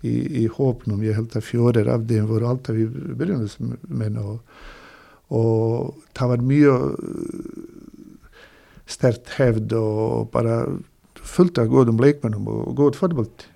í, 0.06 0.14
í 0.44 0.48
hópnum, 0.52 1.04
ég 1.04 1.18
held 1.18 1.36
að 1.36 1.48
fjórir 1.48 1.90
af 1.92 2.06
þeim 2.08 2.28
voru 2.30 2.50
alltaf 2.52 2.78
í 2.78 2.88
byrjunusmenn 2.88 4.20
og, 4.22 4.38
og 5.34 5.98
það 6.18 6.34
var 6.34 6.46
mjög 6.52 6.86
stert 8.88 9.34
hefð 9.36 9.76
og 9.82 10.30
bara 10.32 10.62
fullt 11.28 11.60
af 11.60 11.72
góðum 11.72 12.00
leikmennum 12.00 12.48
og 12.48 12.76
góð 12.78 13.00
fótbolt 13.02 13.48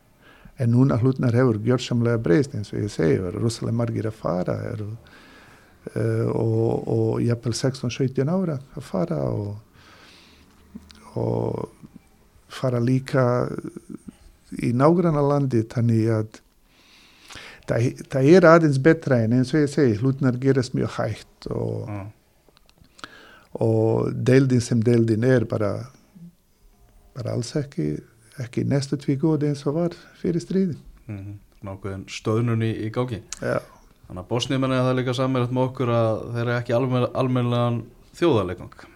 en 0.61 0.71
núna 0.73 0.99
hlutnar 1.01 1.35
hefur 1.35 1.59
gjörsamlega 1.65 2.21
breyst 2.21 2.55
eins 2.57 2.71
og 2.73 2.83
ég 2.83 2.93
segi, 2.93 3.17
það 3.17 3.27
eru 3.31 3.43
rosalega 3.43 3.77
margir 3.79 4.09
að 4.09 4.19
fara 4.19 4.57
eru, 4.71 4.87
uh, 5.95 6.27
og, 6.35 6.87
og 6.95 7.11
jafnvel 7.25 7.57
16-17 7.57 8.31
ára 8.31 8.59
að 8.77 8.87
fara 8.87 9.19
og, 9.31 9.55
og 11.17 11.91
fara 12.51 12.81
líka 12.83 13.25
í 14.61 14.73
nágranna 14.75 15.23
landi 15.23 15.63
þannig 15.71 16.09
að 16.11 16.41
það, 17.69 17.91
það 18.11 18.31
er 18.35 18.49
aðeins 18.49 18.81
betra 18.83 19.21
en 19.23 19.37
eins 19.39 19.53
og 19.55 19.63
ég 19.63 19.71
segi, 19.71 19.99
hlutnar 20.01 20.39
gerast 20.41 20.75
mjög 20.77 20.97
hægt 20.99 21.51
og, 21.55 21.87
já, 21.87 22.01
og 23.53 24.11
deildin 24.13 24.61
sem 24.63 24.79
deildin 24.83 25.23
er 25.27 25.45
bara 25.49 25.73
bara 27.15 27.33
alls 27.35 27.51
ekki 27.59 27.97
ekki 28.41 28.65
næstu 28.67 28.99
tví 29.01 29.17
góði 29.21 29.51
eins 29.51 29.65
og 29.69 29.77
var 29.77 29.97
fyrir 30.21 30.43
stríðin 30.43 30.79
mhm. 31.07 31.39
nákvæðin 31.67 32.07
stöðnun 32.11 32.65
í, 32.67 32.71
í 32.87 32.91
gáki 32.93 33.21
Já, 33.41 33.59
Þannig 34.07 34.23
að 34.25 34.31
Bosníumenni 34.31 34.75
er 34.77 34.87
það 34.87 34.97
líka 34.99 35.17
sammeilegt 35.17 35.53
með 35.55 35.67
okkur 35.69 35.93
að 35.95 36.23
þeir 36.35 36.41
eru 36.45 36.55
ekki 36.57 36.77
almen, 36.77 37.09
almennilegan 37.23 37.83
þjóðarleikang 38.19 38.87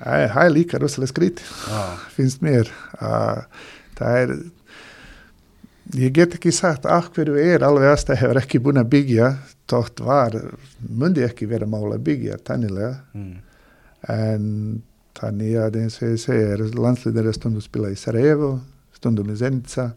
það 0.00 0.44
er- 0.46 0.54
líka 0.56 0.80
rosalega 0.80 1.12
skrítið 1.12 1.52
Já, 1.68 1.82
finnst 2.16 2.42
mér 2.44 2.72
að 2.98 3.44
það 4.00 4.22
er 4.24 4.34
ég 5.98 6.12
get 6.14 6.34
ekki 6.36 6.52
sagt 6.54 6.86
af 6.86 7.10
hverju 7.14 7.38
er 7.40 7.64
alveg 7.66 7.90
aðstæð 7.90 8.20
hefur 8.22 8.40
ekki 8.40 8.60
búin 8.62 8.80
að 8.80 8.92
byggja 8.92 9.30
tótt 9.70 10.02
var, 10.02 10.36
mundi 10.88 11.24
ekki 11.26 11.48
vera 11.50 11.68
mála 11.70 11.96
að 11.98 12.06
byggja 12.08 12.38
tannilega. 12.46 13.00
Mm. 13.14 13.36
en 14.10 14.44
þannig 15.20 15.56
að 15.60 15.80
eins 15.82 15.98
og 16.00 16.12
ég 16.12 16.22
segja 16.22 16.54
er 16.54 16.62
landsliðir 16.76 17.30
er 17.30 17.36
stundum 17.36 17.64
spila 17.64 17.90
í 17.92 17.98
Sarajevo 17.98 18.54
stundum 18.96 19.32
í 19.32 19.36
Zenica 19.40 19.90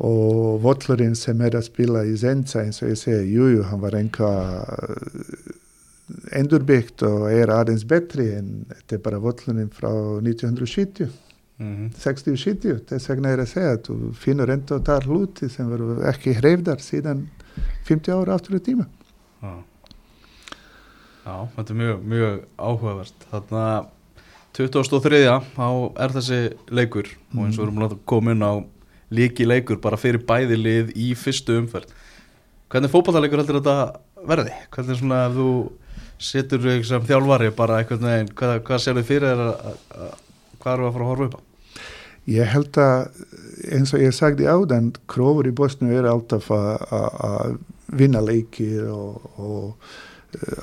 og 0.00 0.60
völlurinn 0.64 1.16
sem 1.18 1.40
er 1.44 1.58
að 1.58 1.66
spila 1.68 2.04
í 2.08 2.14
Zenica 2.20 2.64
eins 2.64 2.80
og 2.84 2.92
ég 2.92 3.00
segja, 3.00 3.24
jújú, 3.26 3.64
hann 3.68 3.82
var 3.82 3.96
enga 3.98 4.30
endurbyggt 6.36 7.04
og 7.06 7.26
er 7.30 7.52
aðeins 7.54 7.84
betri 7.88 8.30
en 8.38 8.52
þetta 8.70 8.96
er 8.96 9.02
bara 9.04 9.24
völlurinn 9.24 9.74
frá 9.74 9.90
1970 10.20 11.10
Mm 11.60 11.90
60-70, 11.92 12.86
þess 12.88 13.10
vegna 13.10 13.34
er 13.34 13.42
að 13.42 13.50
segja 13.50 13.74
að 13.74 13.82
þú 13.90 13.96
finnur 14.16 14.48
enda 14.48 14.78
þar 14.80 15.06
hluti 15.10 15.48
sem 15.52 15.68
veru 15.68 15.98
ekki 16.08 16.32
hreyfdar 16.38 16.80
síðan 16.80 17.26
50 17.84 18.14
ára 18.16 18.38
aftur 18.38 18.56
í 18.56 18.62
tíma. 18.64 18.86
Já. 19.42 19.52
Já, 21.20 21.34
þetta 21.56 21.72
er 21.74 21.78
mjög, 21.80 22.04
mjög 22.14 22.36
áhugavert 22.56 23.26
Þannig 23.30 23.56
að 23.60 23.88
2003 24.56 25.18
þá 25.54 25.66
er 26.04 26.14
þessi 26.16 26.38
leikur 26.74 27.10
og 27.36 27.42
eins 27.44 27.58
og 27.58 27.62
við 27.62 27.66
erum 27.68 27.82
að 27.86 27.96
koma 28.10 28.32
inn 28.34 28.42
á 28.46 28.52
líki 29.14 29.46
leikur 29.46 29.78
bara 29.82 29.98
fyrir 30.00 30.22
bæði 30.26 30.56
lið 30.58 30.90
í 30.98 31.10
fyrstu 31.18 31.58
umferð 31.60 31.92
Hvernig 32.70 32.92
fótballtaleikur 32.92 33.42
heldur 33.42 33.58
þetta 33.60 33.76
verði? 34.30 34.54
Hvernig 34.74 34.98
svona 35.00 35.20
ef 35.28 35.36
þú 35.38 35.46
setur 36.20 36.60
þig 36.64 36.84
sem 36.86 37.06
þjálfari 37.08 37.48
bara 37.56 37.78
einhvern 37.80 38.04
veginn, 38.06 38.32
hvað, 38.38 38.58
hvað 38.68 38.82
sér 38.84 38.98
þið 39.00 39.08
fyrir 39.08 39.30
þér 39.30 39.40
að, 39.46 39.54
að, 39.70 39.78
að, 40.04 40.12
hvað 40.60 40.74
eru 40.76 40.86
að 40.86 40.92
fara 40.96 41.06
að 41.06 41.10
horfa 41.10 41.28
upp 41.30 41.34
á? 41.34 41.40
Ég 42.30 42.50
held 42.52 42.78
að 42.84 43.24
eins 43.74 43.94
og 43.96 44.04
ég 44.04 44.14
sagði 44.14 44.46
áðan, 44.52 44.90
krófur 45.10 45.48
í 45.50 45.54
Bosnu 45.56 45.90
er 45.96 46.06
alltaf 46.10 46.50
að- 46.54 47.58
vinna 47.90 48.20
leiki 48.22 48.68
og, 48.86 49.24
og 49.42 49.90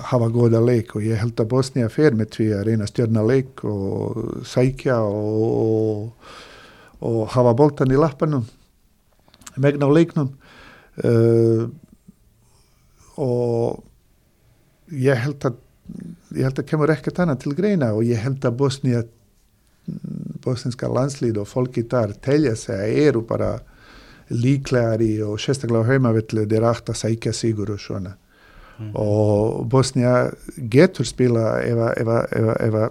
hafa 0.09 0.29
góða 0.31 0.61
leik 0.63 0.95
og 0.95 1.03
ég 1.03 1.19
held 1.19 1.39
að 1.39 1.49
Bosnia 1.51 1.89
fer 1.91 2.15
með 2.15 2.37
því 2.37 2.47
að 2.55 2.63
reyna 2.69 2.85
að 2.87 2.91
stjörna 2.93 3.23
leik 3.27 3.63
og 3.67 4.45
sækja 4.47 4.99
og, 5.03 6.13
og, 7.01 7.19
hafa 7.33 7.53
boltan 7.57 7.91
í 7.91 7.99
lappanum 7.99 8.45
megna 9.57 9.89
á 9.89 9.91
leiknum 9.91 10.31
uh, 11.03 11.67
og 13.17 13.83
ég 14.93 15.19
held 15.25 15.49
að 15.49 15.63
ég 16.35 16.43
held 16.43 16.59
að 16.59 16.67
kemur 16.67 16.91
ekkert 16.91 17.21
annað 17.23 17.43
til 17.43 17.55
greina 17.57 17.93
og 17.95 18.07
ég 18.07 18.19
held 18.21 18.43
að 18.45 18.57
Bosnia 18.59 19.03
bosniska 20.43 20.89
landslið 20.91 21.41
og 21.41 21.47
fólki 21.47 21.83
þar 21.87 22.13
telja 22.23 22.55
sig 22.59 22.75
að 22.75 23.01
eru 23.07 23.23
bara 23.27 23.57
líklegari 24.27 25.13
og 25.23 25.39
sérstaklega 25.39 25.87
á 25.87 25.89
heimavillu 25.91 26.43
þeir 26.47 26.67
átt 26.67 26.91
að 26.91 26.99
sækja 27.01 27.33
sigur 27.35 27.71
og 27.71 27.79
svona. 27.79 28.17
Og 28.95 29.69
Bosnia 29.69 30.31
getur 30.69 31.05
spila 31.05 31.59
ef 31.61 31.77
að- 31.77 31.97
ef 32.01 32.07
að- 32.07 32.27
ef 32.31 32.43
að- 32.45 32.61
ef 32.67 32.73
að 32.73 32.89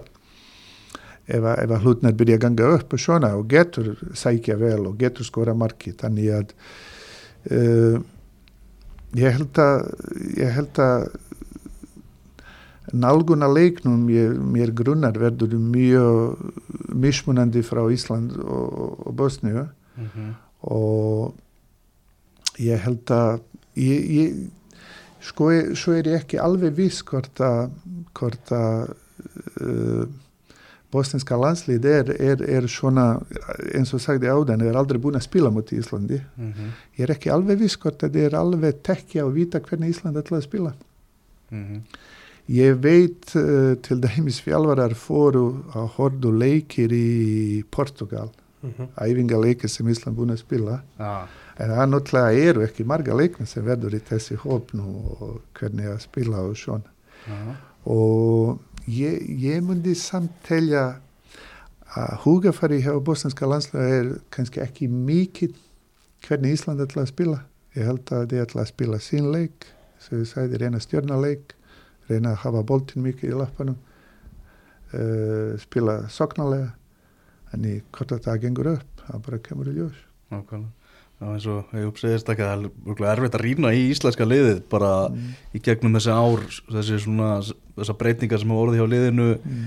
ef 1.27 1.43
að- 1.43 1.59
ef 1.63 1.69
að 1.69 1.81
hlutnar 1.83 2.13
byrja 2.13 2.35
að 2.37 2.39
ganga 2.41 2.73
upp 2.75 2.93
og 2.93 2.99
svona 2.99 3.35
og 3.35 3.47
getur 3.49 3.97
sækja 4.13 4.55
vel 4.59 4.87
og 4.87 4.97
getur 4.97 5.23
skora 5.25 5.53
marki 5.53 5.91
þannig 5.91 6.29
að 6.31 6.51
uh, 7.51 7.99
ég 9.15 9.31
held 9.37 9.53
að 9.53 9.81
ég 10.37 10.51
held 10.55 10.73
að 10.79 11.07
nálguna 12.93 13.47
leiknum 13.51 14.05
ég, 14.09 14.37
mér 14.39 14.71
grunnar 14.71 15.17
verður 15.19 15.57
mjög 15.59 16.37
mismunandi 16.95 17.59
frá 17.67 17.81
Ísland 17.91 18.37
og, 18.39 19.07
og 19.07 19.15
Bosníu 19.15 19.67
Mm 19.97 20.05
-hmm. 20.05 20.33
og 20.61 21.33
ég 22.59 22.77
held 22.79 23.05
að 23.09 23.39
ég, 23.75 24.09
ég, 24.09 24.33
sko 25.27 25.49
er- 25.51 25.73
svo 25.75 25.93
er 25.97 26.07
ég 26.07 26.21
ekki 26.21 26.39
alveg 26.39 26.73
viss 26.77 27.03
hvort 27.03 27.39
að, 27.43 27.69
hvort 28.17 28.51
að 28.55 28.93
uh, 29.61 30.05
bosninska 30.93 31.35
landslið 31.35 31.85
er, 31.91 32.11
er, 32.15 32.41
er 32.47 32.67
svona 32.71 33.07
eins 33.75 33.91
og 33.93 33.99
sagði 34.01 34.29
áðan, 34.31 34.61
er 34.63 34.77
aldrei 34.79 34.99
búin 35.03 35.17
að 35.19 35.25
spila 35.27 35.49
mot 35.51 35.67
Íslandi 35.75 36.21
Mm 36.37 36.51
-hmm. 36.53 36.69
ég 36.97 37.03
er 37.03 37.11
ekki 37.15 37.29
alveg 37.33 37.59
viss 37.59 37.75
hvort 37.77 38.03
að 38.03 38.13
það 38.15 38.25
er 38.25 38.35
alveg 38.39 38.81
tekja 38.83 39.25
og 39.25 39.33
vita 39.35 39.59
hvernig 39.59 39.89
Ísland 39.89 40.17
ætla 40.17 40.37
að 40.37 40.43
spila 40.49 40.73
Mhm. 41.51 41.81
Ég 42.49 42.75
veit 42.79 43.35
uh, 43.35 43.75
til 43.83 43.99
dæmis 44.01 44.41
fjálfarar 44.41 44.93
fóru 44.95 45.63
að 45.75 45.87
hordu 45.97 46.31
leikir 46.31 46.89
í 46.91 47.63
Portugal, 47.71 48.29
Mhm. 48.63 48.87
æfingaleikir 48.97 49.67
sem 49.69 49.87
Ísland 49.87 50.15
búin 50.17 50.31
að 50.31 50.37
spila. 50.39 50.81
Já, 50.99 51.27
En 51.57 51.73
það 51.73 51.89
náttúrulega 51.89 52.49
eru 52.51 52.63
ekki 52.67 52.85
marga 52.85 53.15
leikmenn 53.17 53.49
sem 53.49 53.65
verður 53.65 53.97
í 53.97 54.01
þessi 54.05 54.37
hóp 54.43 54.73
nú 54.77 54.91
og 55.17 55.39
hvernig 55.57 55.89
að 55.89 56.03
spila 56.05 56.43
og 56.45 56.57
svona. 56.59 56.93
já, 57.25 57.55
Og 57.87 58.59
ég, 58.85 59.23
ég 59.41 59.63
myndi 59.63 59.95
samt 59.95 60.33
telja 60.45 60.99
að 61.97 62.17
hugafari 62.25 62.81
hjá 62.83 62.93
bosnska 63.01 63.47
landslega 63.47 64.01
er 64.01 64.09
kannski 64.29 64.61
ekki 64.61 64.89
mikið 64.91 65.55
hvernig 66.27 66.57
Ísland 66.57 66.83
ætla 66.83 67.05
að 67.05 67.11
spila. 67.13 67.41
Ég 67.77 67.87
held 67.87 68.11
að 68.13 68.27
þið 68.31 68.43
ætla 68.43 68.63
að 68.63 68.71
spila 68.71 69.01
sín 69.01 69.29
leik, 69.33 69.67
sem 70.03 70.21
ég 70.21 70.29
sagði, 70.29 70.61
reyna 70.61 70.81
stjórnaleik, 70.83 71.55
reyna 72.09 72.33
að 72.33 72.41
hafa 72.43 72.63
boltin 72.67 73.05
mikið 73.05 73.31
í 73.31 73.37
lappanum, 73.37 73.77
uh, 74.93 75.53
spila 75.61 75.99
soknalega, 76.11 76.73
en 77.53 77.69
í 77.69 77.77
hvort 77.95 78.13
að 78.17 78.25
það 78.27 78.41
gengur 78.45 78.71
upp, 78.75 79.05
það 79.05 79.23
bara 79.29 79.45
kemur 79.47 79.71
í 79.71 79.77
ljós. 79.77 80.03
nákvæmlega 80.33 80.76
Já, 81.17 81.25
eins 81.33 81.45
og 81.49 81.71
ég 81.73 81.87
uppsegist 81.89 82.27
ekki 82.29 82.43
að 82.45 82.67
það 82.85 82.99
er 83.01 83.11
erfitt 83.15 83.35
að 83.39 83.41
rýna 83.47 83.71
í 83.73 83.87
íslenska 83.89 84.25
liðið 84.29 84.59
bara 84.69 84.91
Mm. 85.09 85.31
í 85.57 85.59
gegnum 85.65 85.95
þessi 85.97 86.13
ár 86.13 86.43
þessi 86.69 86.99
svona, 87.01 87.29
þessar 87.77 87.97
breytingar 87.97 88.39
sem 88.43 88.51
orðið 88.53 88.77
hjá 88.77 88.87
liðinu 88.91 89.29
Mm. 89.41 89.63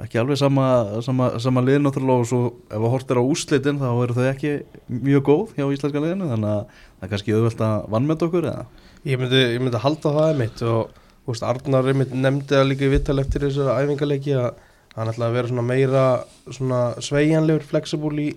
ekki 0.00 0.18
alveg 0.22 0.38
sama, 0.38 1.00
sama, 1.02 1.26
sama 1.38 1.60
lið 1.60 1.82
náttúrulega 1.84 2.20
og 2.22 2.26
svo 2.30 2.40
ef 2.70 2.78
að 2.78 2.88
hort 2.94 3.10
er 3.10 3.20
á 3.20 3.24
úslitin 3.28 3.78
þá 3.82 3.88
eru 4.04 4.14
þau 4.16 4.28
ekki 4.32 4.52
mjög 4.88 5.22
góð 5.28 5.52
hjá 5.58 5.66
íslenska 5.76 6.00
liðinu 6.00 6.30
þannig 6.32 6.52
að 6.54 6.64
það 6.72 7.02
er 7.04 7.08
kannski 7.12 7.34
auðvelt 7.36 7.60
að 7.68 7.88
vannmeta 7.90 8.26
okkur 8.30 8.48
eða 8.48 8.64
Ég 9.04 9.18
myndi, 9.20 9.36
ég 9.54 9.60
myndi 9.60 9.78
halda 9.84 10.10
það 10.16 10.30
einmitt 10.32 10.62
og 10.62 10.88
þú 11.26 11.32
veist, 11.34 11.44
Arnar 11.44 11.84
einmitt 11.92 12.14
nefndi 12.16 12.54
það 12.56 12.68
líka 12.70 12.86
í 12.88 12.90
vittal 12.96 13.18
eftir 13.20 13.44
þessu 13.44 13.68
æfingarleiki 13.68 14.32
að 14.40 14.54
hann 14.96 15.08
ætlaði 15.12 15.28
að 15.28 15.36
vera 15.36 15.48
svona 15.52 15.66
meira 15.68 16.04
svona 16.50 16.80
sveigjanlegur, 17.04 17.62
flexible 17.68 18.22
í, 18.24 18.32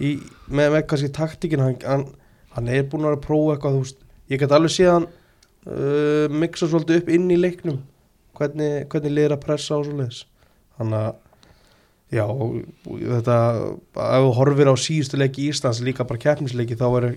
í 0.00 0.14
með, 0.48 0.74
með 0.74 0.82
kannski 0.90 1.12
taktíkin 1.14 1.62
hann, 1.64 1.78
hann, 1.84 2.04
hann 2.56 2.72
er 2.72 2.88
búin 2.90 3.08
að 3.08 3.20
prófa 3.24 3.56
eitthvað 3.56 3.78
þú 3.78 3.84
veist, 3.84 4.02
ég 4.32 4.42
get 4.42 4.54
alveg 4.54 4.74
séð 4.74 4.92
hann 4.94 5.08
uh, 5.08 6.26
mixa 6.32 6.68
svolítið 6.68 7.02
upp 7.02 7.14
inn 7.16 7.30
í 7.30 7.38
leiknum 7.38 7.80
hvernig, 8.38 8.84
hvernig 8.92 9.14
liður 9.14 9.38
að 9.38 9.44
pressa 9.46 9.78
á 9.78 9.82
svoleiðis 9.82 10.22
þannig 10.78 11.08
að 11.08 11.16
já, 12.14 12.24
þetta 13.16 13.40
ef 14.04 14.22
þú 14.24 14.36
horfir 14.38 14.70
á 14.72 14.74
síðustu 14.80 15.20
leiki 15.20 15.48
Íslands 15.50 15.82
líka 15.84 16.06
bara 16.08 16.22
keppnisleiki 16.22 16.78
þá 16.78 16.88
er 17.00 17.10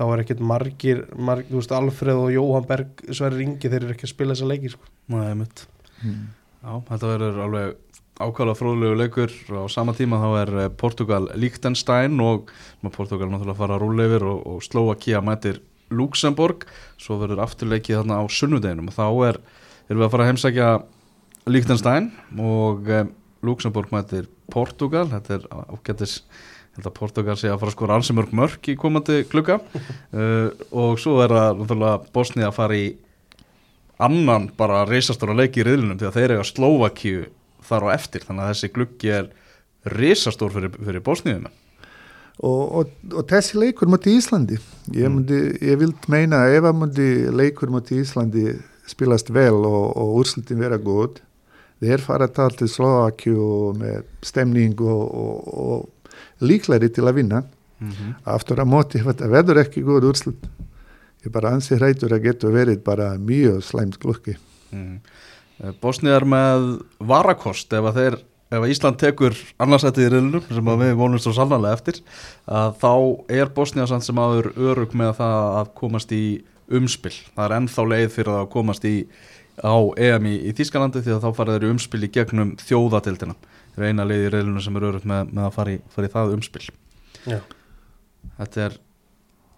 þá 0.00 0.06
er 0.14 0.22
ekkert 0.22 0.40
margir, 0.40 1.02
margir 1.12 1.50
þú 1.50 1.60
veist, 1.60 1.72
Alfreð 1.76 2.22
og 2.22 2.30
Jóhann 2.32 2.66
Berg 2.68 3.02
Sverri 3.12 3.44
Ingi, 3.44 3.68
þeir 3.68 3.82
eru 3.82 3.94
ekki 3.94 4.06
að 4.06 4.12
spila 4.14 4.36
þessa 4.36 4.48
leiki 4.48 4.72
sko. 4.72 4.86
Nei, 5.12 5.34
mitt. 5.36 5.64
Mm. 6.00 6.22
Já, 6.62 6.70
þetta 6.88 7.10
verður 7.10 7.40
alveg 7.44 7.74
ákvæmlega 8.20 8.58
fróðlegu 8.58 8.98
leikur 9.00 9.32
á 9.56 9.64
sama 9.72 9.94
tíma 9.96 10.20
þá 10.20 10.28
er 10.42 10.52
eh, 10.64 10.68
Portugal 10.76 11.28
Liechtenstein 11.34 12.20
og 12.22 12.52
Portugal 12.92 13.30
náttúrulega 13.30 13.58
fara 13.58 13.78
að 13.78 13.84
rúla 13.84 14.06
yfir 14.08 14.26
og, 14.28 14.44
og 14.46 14.62
Slovakia 14.66 15.22
mætir 15.24 15.62
Luxemburg 15.90 16.68
svo 17.00 17.18
verður 17.22 17.42
afturleikið 17.46 18.02
þarna 18.02 18.20
á 18.20 18.24
sunnudeginum 18.30 18.92
og 18.92 18.96
þá 18.98 19.06
er, 19.30 19.40
erum 19.88 20.02
við 20.02 20.06
að 20.06 20.14
fara 20.14 20.26
að 20.26 20.32
heimsækja 20.32 20.70
Liechtenstein 21.50 22.12
og 22.38 22.92
eh, 22.92 23.10
Luxemburg 23.46 23.92
mætir 23.94 24.28
Portugal. 24.52 25.06
Þetta 25.08 25.38
er 25.38 25.46
ágættis 25.72 26.20
að 26.80 26.94
Portugal 26.96 27.36
sé 27.36 27.50
að 27.50 27.60
fara 27.60 27.72
að 27.72 27.76
skora 27.76 27.96
ansi 27.98 28.14
mörg 28.16 28.32
mörg 28.36 28.68
í 28.70 28.76
komandi 28.78 29.24
klukka 29.28 29.58
uh, 29.60 30.48
og 30.80 31.00
svo 31.02 31.18
er 31.24 31.34
það 31.34 31.58
náttúrulega 31.58 32.12
Bosnia 32.14 32.48
að 32.48 32.56
fara 32.56 32.78
í 32.78 32.86
annan 34.00 34.48
bara 34.56 34.86
reisastóra 34.88 35.36
leiki 35.36 35.60
í 35.60 35.66
riðlunum 35.66 35.98
því 36.00 36.08
að 36.08 36.16
þeir 36.16 36.34
eiga 36.36 36.46
Slovakíu 36.48 37.26
þar 37.70 37.88
á 37.88 37.94
eftir 37.94 38.26
þannig 38.26 38.44
að 38.44 38.52
þessi 38.52 38.72
gluggi 38.74 39.14
er 39.14 39.32
reisastór 39.96 40.52
fyrir, 40.52 40.76
fyrir 40.76 41.04
Bosniðum 41.06 41.48
Og, 42.40 42.60
og, 42.72 42.92
og 43.12 43.26
þessi 43.28 43.58
leikur 43.60 43.90
moti 43.92 44.14
Íslandi, 44.16 44.56
ég, 44.96 45.10
myndi, 45.12 45.38
ég 45.60 45.76
vild 45.76 46.06
meina 46.08 46.46
að 46.46 46.54
ef 46.56 46.68
að 46.70 46.78
myndi 46.78 47.08
leikur 47.36 47.72
moti 47.72 47.98
Íslandi 48.00 48.54
spilast 48.88 49.28
vel 49.34 49.58
og, 49.58 49.90
og 49.92 50.14
úrslutin 50.22 50.62
vera 50.62 50.78
góð, 50.80 51.18
þeir 51.84 52.04
fara 52.04 52.28
að 52.30 52.36
tala 52.38 52.56
til 52.56 52.70
Slovakju 52.72 53.74
með 53.76 54.08
stemning 54.24 54.80
og, 54.80 55.02
og, 55.04 55.50
og 55.64 56.46
líklari 56.48 56.88
til 56.88 57.04
að 57.04 57.20
vinna. 57.20 57.42
mm 57.78 57.90
-hmm. 57.90 58.14
Aftur 58.24 58.58
að 58.60 58.72
móti, 58.72 59.04
þetta 59.04 59.28
verður 59.28 59.60
ekki 59.60 59.84
góð 59.84 60.08
úrslut. 60.10 60.48
Ég 61.24 61.32
bara 61.32 61.50
ansi 61.50 61.74
hrætur 61.76 62.12
að 62.12 62.22
getur 62.22 62.52
verið 62.52 62.82
bara 62.84 63.18
mjög 63.18 63.62
slæmt 63.62 63.98
glukki. 63.98 64.36
mm. 64.70 65.00
Bosniðar 65.82 66.26
með 66.28 66.66
varakost 67.04 67.72
ef 67.76 67.88
að 67.90 67.98
þeir 68.00 68.18
ef 68.50 68.58
að 68.58 68.70
Ísland 68.72 68.98
tekur 68.98 69.36
annarsættið 69.62 70.06
í 70.06 70.12
riðlunum 70.14 70.46
sem 70.48 70.70
við 70.82 70.94
vonumst 70.98 71.26
svo 71.26 71.34
sannlega 71.36 71.76
eftir 71.76 72.00
að 72.50 72.72
þá 72.80 72.94
er 73.40 73.52
Bosnía 73.54 73.86
samt 73.86 74.06
sem 74.06 74.18
aður 74.18 74.50
örug 74.56 74.96
með 74.98 75.12
það 75.20 75.36
að 75.60 75.70
komast 75.78 76.14
í 76.16 76.24
umspill, 76.70 77.14
það 77.34 77.44
er 77.44 77.54
ennþá 77.58 77.84
leið 77.92 78.10
fyrir 78.14 78.32
að 78.40 78.50
komast 78.54 78.86
í 78.86 78.96
á 79.60 79.76
EM 80.00 80.28
í, 80.30 80.34
í 80.48 80.52
Þískalandi 80.56 81.02
því 81.04 81.14
að 81.16 81.24
þá 81.26 81.30
fara 81.36 81.56
þeir 81.56 81.66
í 81.66 81.72
umspill 81.74 82.04
í 82.06 82.12
gegnum 82.14 82.52
þjóðatildina 82.62 83.36
þeir 83.74 83.88
eina 83.90 84.06
leið 84.06 84.26
í 84.26 84.30
riðlunum 84.34 84.64
sem 84.64 84.78
er 84.78 84.86
örug 84.90 85.08
með, 85.08 85.32
með 85.34 85.48
að 85.48 85.56
fara 85.58 85.74
í, 85.74 85.80
fara 85.94 86.08
í 86.08 86.14
það 86.14 86.36
umspill 86.36 86.68
Já. 87.26 87.40
Þetta 88.38 88.64
er 88.66 88.78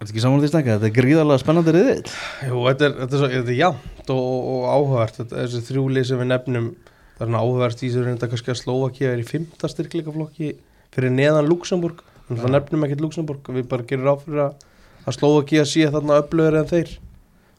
Er 0.03 0.07
þetta 0.09 0.17
ekki 0.17 0.23
saman 0.25 0.41
því 0.43 0.47
snakka? 0.51 0.73
Þetta 0.75 0.87
er 0.89 0.95
gríðarlega 0.97 1.39
spennandi 1.39 1.71
riðill. 1.71 2.09
Jú, 2.43 2.55
þetta 2.65 2.83
er, 2.89 2.95
þetta 2.97 3.15
er, 3.15 3.21
svo, 3.21 3.27
þetta 3.31 3.51
er 3.53 3.55
jafnt 3.55 4.09
og, 4.11 4.47
og 4.51 4.65
áhugavert. 4.67 5.19
Þetta, 5.21 5.35
þessi 5.37 5.61
þrjúlið 5.69 6.07
sem 6.09 6.19
við 6.19 6.27
nefnum 6.27 6.65
það 7.13 7.21
er 7.23 7.29
svona 7.29 7.43
áhugavert 7.45 7.83
í 7.83 7.87
þessu 7.87 8.03
reynda 8.03 8.27
kannski 8.33 8.51
að 8.51 8.57
Slovakia 8.59 9.13
er 9.13 9.21
í 9.21 9.27
fymta 9.29 9.69
styrkleikaflokki 9.71 10.49
fyrir 10.91 11.13
neðan 11.13 11.47
Luxemburg 11.47 12.01
þannig 12.27 12.43
að 12.43 12.53
nefnum 12.57 12.83
ekkert 12.87 13.03
Luxemburg 13.05 13.51
við 13.55 13.69
bara 13.71 13.87
gerum 13.87 14.09
ráð 14.09 14.25
fyrir 14.25 14.41
að, 14.43 14.65
að 15.05 15.17
Slovakia 15.21 15.63
sé 15.71 15.87
þarna 15.93 16.19
öflöður 16.19 16.59
en 16.59 16.69
þeir 16.73 16.91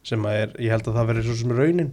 sem 0.05 0.29
að 0.29 0.37
er, 0.43 0.53
ég 0.61 0.75
held 0.75 0.91
að 0.91 0.99
það 0.99 1.09
verður 1.09 1.27
svo 1.31 1.39
sem 1.39 1.55
er 1.55 1.61
raunin. 1.63 1.91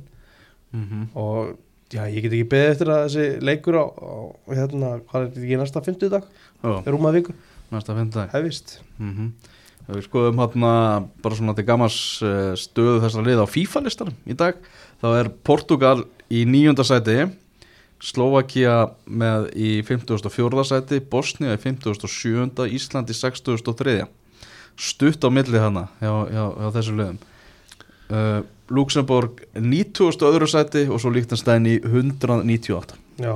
Mm 0.73 0.85
-hmm. 0.91 1.09
og 1.17 1.57
já, 1.93 2.03
ég 2.13 2.21
get 2.27 2.37
ekki 2.37 2.51
beðið 2.53 2.75
eftir 2.75 2.93
að 2.93 3.03
þessi 3.07 3.25
leikur 3.41 3.81
á, 3.81 3.85
á 3.89 4.13
hérna, 4.53 4.93
hvað 5.09 5.23
er 5.23 5.27
þetta 5.31 5.43
ekki 5.47 5.59
næsta 5.63 5.85
50 5.89 6.13
dag, 6.13 6.29
er 6.65 6.93
rúmað 6.93 7.19
viku. 7.21 7.35
Næsta 7.73 7.97
fyndag 7.97 8.33
hefist 8.37 8.81
mm 8.99 9.13
-hmm. 9.17 9.29
Við 9.97 10.07
skoðum 10.09 10.41
hérna 10.43 10.73
bara 11.25 11.39
svona 11.39 11.55
til 11.59 11.67
gammars 11.69 11.99
uh, 12.25 12.53
stöðu 12.59 13.03
þessara 13.05 13.29
liða 13.29 13.47
á 13.47 13.53
FIFA-listanum 13.53 14.17
í 14.27 14.37
dag 14.39 14.59
þá 15.03 15.09
er 15.19 15.31
Portugal 15.45 15.99
í 16.33 16.45
nýjunda 16.49 16.87
sæti 16.87 17.27
Slovakia 18.03 18.89
með 19.07 19.53
í 19.55 19.75
54. 19.87 20.65
sæti 20.67 20.99
Bosnia 21.07 21.55
í 21.55 21.61
57. 21.63 22.67
Ísland 22.75 23.13
í 23.13 23.15
63. 23.15 24.01
Stutt 24.75 25.23
á 25.23 25.31
milli 25.31 25.61
hana 25.63 25.87
hjá, 26.01 26.11
hjá, 26.33 26.45
hjá 26.59 26.69
þessu 26.79 26.97
lögum 26.99 27.21
uh, 28.11 28.41
Luxemburg 28.73 29.45
90. 29.55 30.27
öðru 30.29 30.49
sæti 30.51 30.87
og 30.89 31.01
svo 31.03 31.13
Líktanstæðin 31.15 31.71
í 31.75 31.77
198 31.85 32.99
Já, 33.21 33.33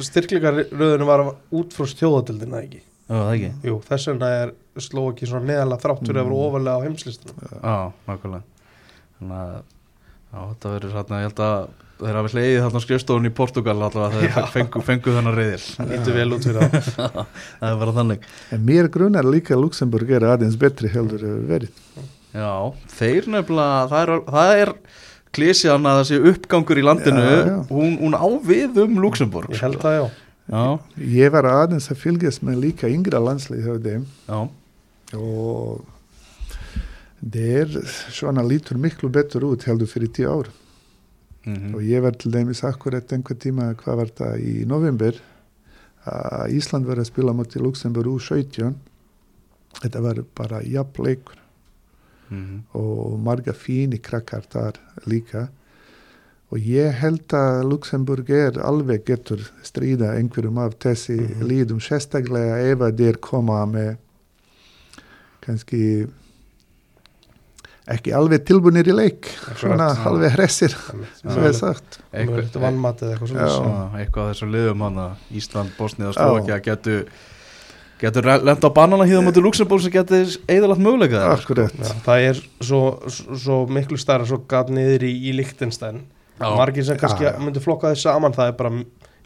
styrklingarröðinu 0.00 1.06
var 1.06 1.26
út 1.54 1.74
frá 1.76 1.88
stjóðatildina 1.90 2.62
ekki 2.64 2.80
Já, 2.80 3.14
það 3.14 3.32
ekki 3.34 3.50
Jú, 3.68 3.78
þess 3.84 4.10
vegna 4.10 4.30
er 4.40 4.54
Slovaki 4.82 5.28
svona 5.30 5.46
neðalega 5.52 5.82
þrátt 5.84 6.02
fyrir 6.08 6.20
að 6.20 6.28
vera 6.28 6.42
ofalega 6.48 6.74
á 6.74 6.84
heimslistunum 6.84 7.54
Já, 7.54 7.76
nákvæmlega. 8.08 8.44
Þannig 9.20 9.40
að 9.44 9.54
já, 9.54 10.38
þetta 10.50 10.72
verður 10.74 10.94
hérna, 10.98 11.20
ég 11.22 11.28
held 11.28 11.42
að 11.44 11.66
þeir 12.04 12.16
hafi 12.18 12.32
hleiðið 12.34 12.64
þarna 12.64 12.80
skrifstofun 12.82 13.28
í 13.28 13.32
Portugal 13.38 13.76
allavega 13.76 14.08
þegar 14.18 14.34
þeir 14.34 14.50
fengu, 14.56 14.82
fengu 14.88 15.14
þennan 15.14 15.36
reyðil 15.38 15.60
Það 15.62 15.92
lítur 15.94 16.16
vel 16.18 16.26
út 16.34 16.48
fyrir 16.48 16.74
það. 16.88 17.20
Það 17.60 17.68
er 17.70 17.78
bara 17.84 17.94
þannig. 18.00 18.26
En 18.56 18.64
mér 18.66 18.88
grunar 18.96 19.28
líka 19.30 19.58
Luxemburg 19.60 20.10
er 20.18 20.26
aðeins 20.32 20.58
betri 20.60 20.90
heldur 20.90 21.22
verið. 21.48 21.70
Já, 22.34 22.50
þeir 22.98 23.30
nefnilega, 23.30 23.84
það 23.92 24.02
er, 24.02 24.12
það 24.34 24.60
er 24.64 24.72
klísjan 25.34 25.86
að 25.86 26.00
það 26.00 26.08
sé 26.10 26.18
uppgangur 26.32 26.80
í 26.82 26.84
landinu. 26.84 27.22
Já, 27.22 27.38
já. 27.46 27.56
Hún, 27.70 27.94
hún 28.02 28.18
á 28.18 28.26
við 28.50 28.82
um 28.84 28.98
Luxemburg 29.04 29.54
Ég 29.54 29.62
held 29.62 29.78
það 29.82 29.96
já. 30.00 30.04
Já, 30.50 30.64
Ég 31.14 31.32
var 31.32 31.46
aðeins 31.48 31.86
að 31.94 32.02
fylgjast 32.02 32.42
með 32.44 32.58
líka 32.66 32.90
yngra 32.90 33.22
landslið 33.22 33.64
hjá 33.64 33.78
þeim. 33.86 34.02
Já, 34.26 34.38
og 35.12 35.84
þeir 37.24 37.70
svona 38.12 38.42
lítur 38.44 38.78
miklu 38.80 39.08
betur 39.12 39.46
út 39.50 39.64
heldur 39.68 39.88
fyrir 39.90 40.08
tíu 40.12 40.30
ár. 40.30 40.48
mm 41.44 41.74
Og 41.74 41.82
ég 41.82 42.00
var 42.02 42.12
til 42.16 42.32
dæmis 42.32 42.62
akkurat 42.64 43.12
einhver 43.12 43.36
tíma, 43.36 43.74
hvað 43.74 43.96
var 43.96 44.06
það, 44.16 44.40
í 44.40 44.64
november 44.66 45.12
að 46.06 46.52
Ísland 46.56 46.86
var 46.86 46.96
að 47.00 47.06
spila 47.10 47.32
moti 47.32 47.58
Luxemburg 47.58 48.06
úr 48.06 48.20
17. 48.20 48.74
Þetta 49.82 50.00
var 50.02 50.24
bara 50.34 50.62
jafn 50.62 51.04
leikur 51.04 51.36
Mhm. 52.30 52.62
og 52.74 53.20
marga 53.20 53.52
fíni 53.52 53.98
krakkar 54.00 54.42
þar 54.50 54.72
líka. 55.06 55.48
Og 56.50 56.58
ég 56.58 56.92
held 56.94 57.28
að 57.28 57.64
Luxemburg 57.70 58.30
er 58.30 58.52
alveg 58.62 59.04
getur 59.04 59.50
stríða 59.62 60.14
einhverjum 60.16 60.58
af 60.58 60.78
þessi 60.78 61.18
Mhm. 61.20 61.42
líðum, 61.42 61.80
sérstaklega 61.80 62.72
ef 62.72 62.78
að 62.78 62.96
þeir 62.96 63.20
koma 63.20 63.66
með 63.66 63.96
kannski 65.44 65.80
ekki 67.94 68.14
alveg 68.16 68.46
tilbúinir 68.48 68.88
í 68.88 68.94
leik, 68.96 69.28
svona 69.60 69.90
alveg 70.08 70.32
hressir, 70.38 70.72
sem 71.20 71.44
er 71.44 71.52
sagt. 71.56 71.98
Eitthvað, 72.14 72.40
Eitthvað 72.46 72.64
vannmatið 72.64 73.12
eitthvað 73.12 73.32
svona 73.34 74.00
eitthvað 74.00 74.24
af 74.24 74.32
þessu 74.32 74.48
liðum 74.54 74.84
hana 74.86 75.06
Ísland, 75.36 75.74
Bosnið 75.76 76.12
og 76.12 76.16
Slovakia 76.16 76.60
getur 76.64 77.04
getur 78.00 78.26
lenda 78.26 78.68
á 78.68 78.72
banana 78.74 79.04
híðum 79.08 79.28
áttu 79.30 79.42
Luxemburg 79.44 79.84
sem 79.84 79.92
getur 79.94 80.32
eðalagt 80.50 80.82
möguleika 80.82 81.36
það 82.06 82.24
er 82.30 82.40
svo, 82.64 82.80
svo, 83.12 83.60
miklu 83.70 84.00
starra 84.00 84.26
svo 84.28 84.40
gat 84.50 84.72
niður 84.72 85.06
í, 85.06 85.12
í 85.30 85.36
Lichtenstein 85.36 86.02
margir 86.40 86.84
sem 86.88 86.98
kannski 86.98 87.28
Já, 87.28 87.34
já. 87.36 87.40
myndu 87.44 87.62
flokka 87.62 87.92
þess 87.92 88.08
saman 88.08 88.34
það 88.34 88.50
er 88.50 88.56
bara 88.58 88.72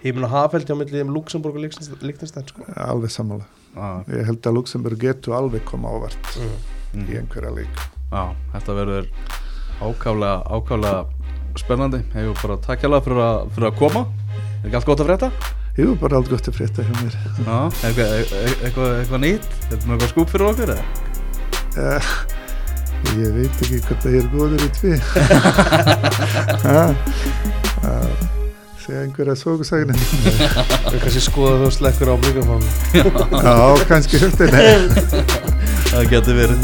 heiminn 0.02 0.26
og 0.28 0.34
hafældi 0.34 0.74
á 0.74 0.76
milli 0.78 1.02
um 1.02 1.14
Luxemburg 1.14 1.56
og 1.58 1.64
Lichtenstein 1.64 2.46
sko. 2.50 2.66
Alveg 2.76 3.10
sammála. 3.10 3.46
Já, 3.74 3.88
Ég 4.14 4.24
held 4.28 4.46
að 4.48 4.56
Luxemburg 4.56 4.98
getur 5.02 5.36
alveg 5.38 5.62
koma 5.68 5.92
ávart 5.92 6.24
mm. 6.36 6.56
mhm. 6.94 7.06
í 7.08 7.18
einhverja 7.20 7.52
leik. 7.54 7.76
Já, 8.08 8.22
þetta 8.54 8.76
verður 8.78 9.06
ákaflega, 9.78 10.34
ákaflega 10.48 10.94
spennandi 11.58 12.00
hefur 12.14 12.36
bara 12.42 12.56
takk 12.62 12.80
hjá 12.84 12.90
fyrir, 13.02 13.20
að- 13.24 13.48
fyrir 13.54 13.68
að 13.70 13.78
koma 13.78 14.02
er 14.62 14.68
ekki 14.68 14.78
allt 14.78 14.88
gott 14.88 15.02
að 15.02 15.08
frétta? 15.10 15.28
Jú, 15.78 15.88
bara 16.00 16.16
allt 16.18 16.30
gott 16.32 16.48
að 16.50 16.56
frétta 16.58 16.86
hjá 16.86 16.94
mér. 16.98 17.14
Já, 17.44 17.58
eitthvað, 17.86 18.08
eitthvað, 18.16 18.40
eitthvað, 18.64 18.90
eitthvað 19.02 19.22
nýtt 19.26 19.46
er 19.52 19.52
þetta 19.68 19.84
eitthvað 19.92 20.12
skúp 20.14 20.28
fyrir 20.32 20.50
okkur 20.52 20.70
eða? 20.74 20.84
Uh, 21.78 22.02
ég 23.20 23.30
veit 23.36 23.56
ekki 23.62 23.84
hvort 23.86 24.02
það 24.02 24.18
er 24.18 24.26
góður 24.34 24.64
í 24.64 24.70
tví. 24.80 24.92
segja 28.88 29.02
einhverja 29.04 29.34
sókusagnin. 29.36 29.98
við 30.88 31.00
kannski 31.02 31.20
skoða 31.20 31.58
þú 31.60 31.68
slekkur 31.76 32.08
á 32.08 32.16
mikrofónu 32.22 32.68
Já, 33.44 33.56
kannski 33.90 34.20
það 35.88 36.06
getur 36.12 36.38
verið. 36.38 36.62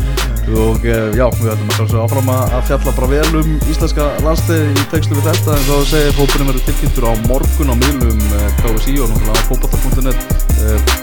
Og 0.54 0.84
eh, 0.84 1.06
já, 1.16 1.24
við 1.38 1.50
ætlum 1.54 1.70
að 1.70 1.76
sjálfsögja 1.78 2.02
áfram 2.04 2.30
að 2.34 2.66
fjalla 2.68 2.94
bara 2.98 3.08
vel 3.12 3.38
um 3.40 3.52
íslenska 3.72 4.08
landstegi 4.24 4.72
í 4.72 4.86
textu 4.92 5.16
við 5.16 5.28
þetta. 5.30 5.56
En 5.56 5.64
þá 5.68 5.76
segir 5.92 6.18
hópurinn 6.18 6.50
verður 6.50 6.66
tilkynntur 6.68 7.08
á 7.08 7.12
morgun 7.28 7.72
á 7.72 7.76
miðlum 7.80 8.20
eh, 8.40 8.50
KSI 8.60 8.98
og 9.04 9.12
náttúrulega 9.12 9.40
á 9.40 9.48
fótbata.net 9.48 10.18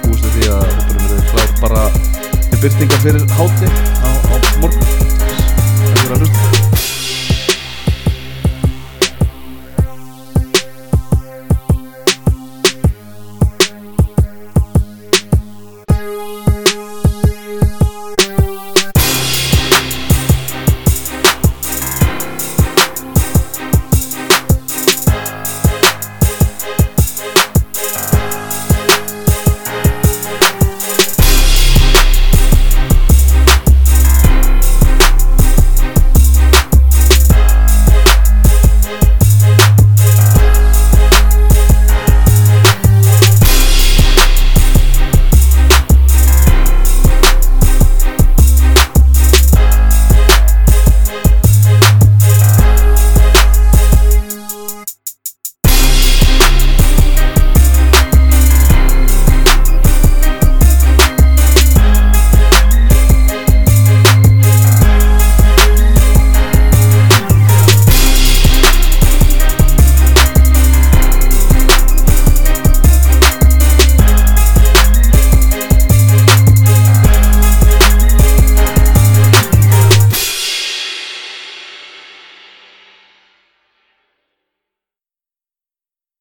búist 0.05 0.25
við 0.25 0.31
því 0.37 0.43
að 0.57 0.63
verður 0.91 1.25
klár 1.33 1.51
bara 1.61 1.81
til 2.49 2.61
byrtingar 2.61 3.03
fyrir 3.05 3.27
háti 3.37 3.73
á, 4.05 4.09
á 4.09 4.35
morgun. 4.61 4.87
Takk 5.81 5.97
fyrir 5.97 6.15
að 6.17 6.25
hlusta 6.25 6.40